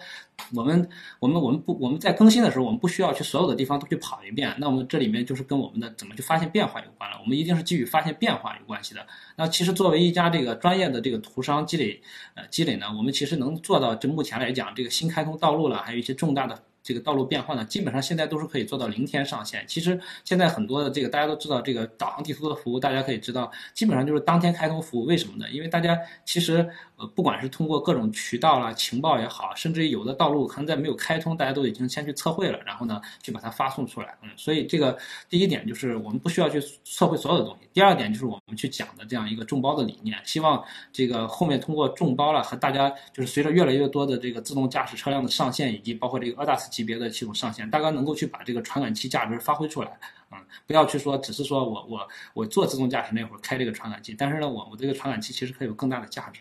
[0.56, 0.88] 我们
[1.20, 4.52] 我们我们不我们在更新的时候，我们不需要去所有的地方都去跑一遍。
[4.58, 7.16] 那我们这里面就是跟我们的怎么去发现变化有关了。
[7.22, 9.06] 我们一定是基于发现变化有关系的。
[9.36, 12.02] 那其实作为一家这个专业的这个图商积累
[12.34, 16.60] 呃积累呢，我们其实能做到，就目前来讲，这个新开通道路了，还有一些重大的。
[16.82, 19.64] 这个道路变换呢，基本上现在都是可以做到零天上线。
[19.68, 25.04] 其实现在很多的这个大家都知道，这个导航地图的服务，大家可以知道，基本上就是当天开通服务。
[25.04, 25.48] 为什么呢？
[25.50, 34.16] 因为大家其实呃，不管是通过各种渠道啦、情报也好，甚至于有的道路可能在没有开通，大家都已经先去测绘了，然后呢，去把它发送出来。
[34.22, 34.96] 嗯，所以这个
[35.28, 37.68] 第一点就是我们不需要去测绘所有的东西。
[37.72, 40.62] 第二点就是我们去讲的这样一个众包的理念，希望
[40.92, 50.00] 这个后面通过众包了和大家就是随着越来越多的这个自动驾驶车辆的上线，以及包括这个 ADAS 级别的系统上线，大家能够去把这个传感器价值发挥出来，
[50.32, 56.40] 嗯，不要去说只是说我我我做自动驾驶那会儿开这个传感器，但是呢，我我这个传感器其实可以有更大的价值。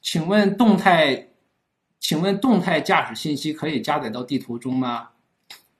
[0.00, 1.28] 请问动态，
[2.00, 5.10] 请问动态驾驶信息可以加载到地图中吗？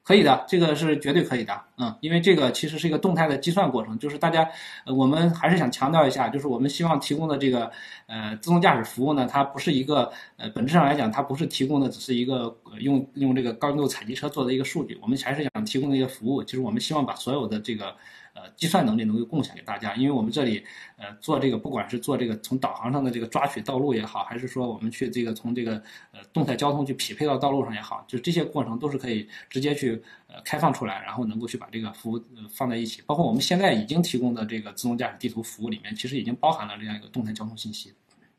[0.08, 4.48] 可以的，这个是绝对可以的，嗯，因为这个其实是一个动态的计算过程，就是大家，
[4.86, 7.70] 呃，我们还是想强调一下，就是我们希望提供的这个，
[8.06, 17.94] 呃，自动驾驶服务呢，它不是一个，呃，本质上来讲，它不是提供的只是一个用用这个高精度采集车做的一个数据，我们还是想提供的一个服务，就是我们希望把所有的这个。
[18.40, 20.64] 呃，计算能力能够共享给大家，因为我们这里，
[20.96, 25.82] 呃，做这个，不管是做这个从导航上的这个抓取道路也好，还是说我们去这个从这个
[26.12, 33.02] 呃动态交通去匹配到道路上也好，就这些过程都是可以直接去呃开放出来，然后能够去把这个服务放在一起。
[33.06, 37.92] 包括我们现在已经提供的这个自动驾驶地图服务里面，其实已经包含了这样一个动态交通信息。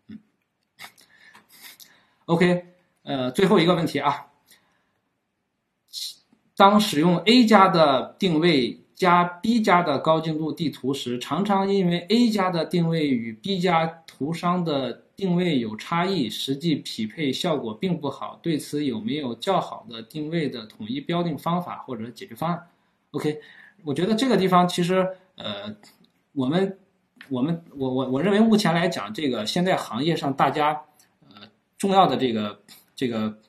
[0.07, 0.17] 嗯
[2.25, 2.65] ，OK，
[3.03, 4.27] 呃，最后一个问题啊，
[6.55, 8.79] 当使用 A 加的定位。
[8.99, 18.37] 加 B 加的高精度地图时，常常因为 A 加的定位与 B 加图商的定位有差异，实际匹配效果并不好。
[18.43, 22.61] 对此有没有较好的定位的统一标定方法或者解决方案
[23.11, 23.39] ？OK，
[23.85, 25.73] 我觉得这个地方其实，呃，
[26.33, 26.77] 我们
[27.29, 30.73] 我们我我我认为目前来讲，这个现在行业上大家
[31.29, 31.47] 呃
[31.77, 32.59] 重要的这个
[32.97, 33.39] 这个。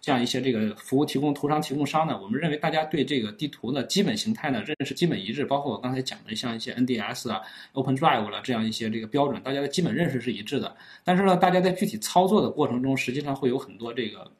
[0.00, 7.42] 这样一些这个服务提供图商提供商呢，我们认为大家对这个地图呢基本形态呢认识基本一致，包括我刚才讲的像一些 NDS 啊、
[7.74, 10.74] OpenDrive 了这样一些这个标准，大家的基本认识是一致的。
[11.04, 14.30] 但是呢，大家在具体操作的过程中，实际上会有很多这个。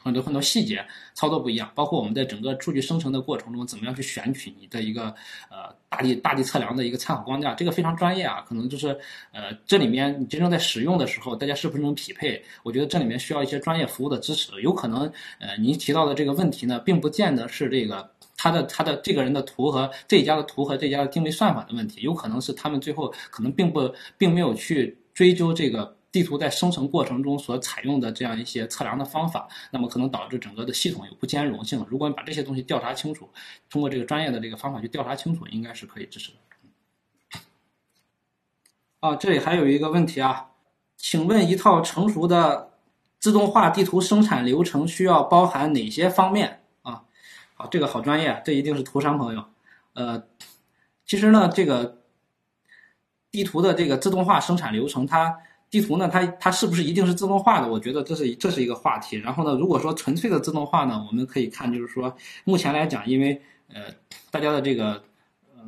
[0.00, 5.14] 很多很多细节操作不一样，包括我们在整个数据生成的过程中，怎么样去选取你的一个
[5.50, 8.44] 呃大地大地测量的一个参考框架，这个非常专业啊。
[8.48, 8.88] 可能就是
[9.32, 12.42] 呃这里面你真正在使用的时候，大家是不是能匹配？
[12.62, 14.52] 我觉得这里面需要一些专业服务的支持。
[14.62, 25.96] 有可能呃您提到的这个问题呢，并不见得是这个他的他的这个人的图和这家的图和这家的定位算法的问题，有可能是他们最后可能并不并没有去追究这个。
[26.12, 31.84] 地图在生成过程中所采用的这样一些测量的方法，那么可能导致整个的系统有不兼容性。
[31.88, 33.30] 如果你把这些东西调查清楚，
[33.70, 37.40] 通过这个专业的这个方法去调查清楚，应该是可以支持的。
[39.00, 40.50] 啊，这里还有一个问题啊，
[40.96, 42.74] 请问一套成熟的
[43.18, 47.04] 自动化地图生产流程需要包含哪些方面啊？
[47.54, 49.44] 好，这个好专业，这一定是图商朋友。
[49.94, 50.24] 呃，
[51.06, 52.02] 其实呢，这个
[53.30, 55.38] 地图的这个自动化生产流程，它
[55.72, 57.66] 地图呢，它它是不是一定是自动化的？
[57.66, 59.16] 我觉得这是这是一个话题。
[59.16, 62.14] 然后呢，如果说纯粹的自动化呢，我们可以看，就是说
[62.44, 63.40] 目前来讲，因为
[63.72, 63.84] 呃
[64.30, 65.02] 大家的这个
[65.56, 65.64] 呃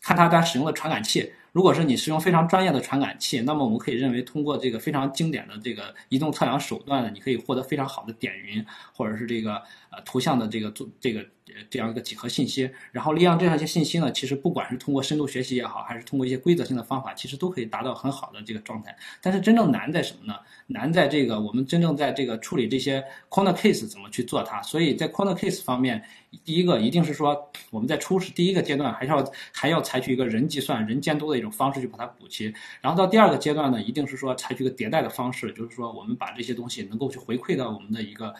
[0.00, 9.56] 看它它使用的传感器，如果是你使用非常专业的传感器，那么我们可以认为通过这个非常经典的这个移动测量手段呢，你可以获得非常好的点云或者是这个
[9.90, 11.22] 呃图像的这个做这个。
[11.68, 18.96] 这样一个几何信息，然后利用这样一些信息呢，其实不管是通过深度学习也好，还是通过一些规则性的方法，其实都可以达到很好的这个状态。
[19.20, 20.34] 但是真正难在什么呢？
[20.66, 24.62] 难在这个我们真正在这个处理这些 corner case 怎么去做它。
[24.62, 26.02] 所以在 corner case 方面，
[26.44, 32.52] 第一个一定是说我们在初始第一个阶段还是要还要采取一个人计算、人监督的一种方式去把它补齐。
[32.80, 38.34] 然后到第二个阶段呢，一定是说采取一个迭代的方式，就是说我们把这些东西能够去回馈到我们的一个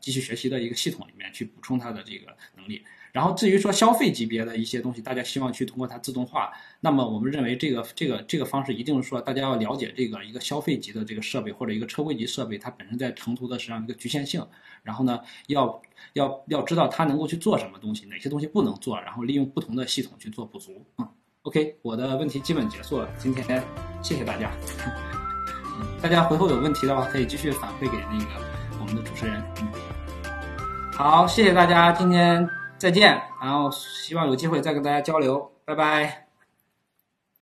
[0.00, 2.32] 机器学习的一个系统里面去补充它的这个。
[2.56, 2.82] 能力，
[3.12, 14.46] 然后至于说消费级别的一些东西，大家希望去通过它自动化，那么我们认为这个这个这个方式一定是说大家要了解这个一个消费级的这个设备或者一个车规级设备它本身在成图的实际上一个局限性，
[14.82, 15.82] 然后呢要
[16.14, 20.84] 要要知道它能够去做什么东西，哪些东西不能做，然后利用不同的系统去做补足。
[20.98, 21.08] 嗯
[21.42, 23.62] ，OK，我的问题基本结束了，今天
[24.02, 24.52] 谢谢大家。
[26.00, 28.30] 大家回头有问题的话，可以继续反馈给那个
[28.80, 29.42] 我们的主持人。
[30.94, 36.31] 好，谢谢大家，今天再见，然后希望有机会再跟大家交流，拜拜。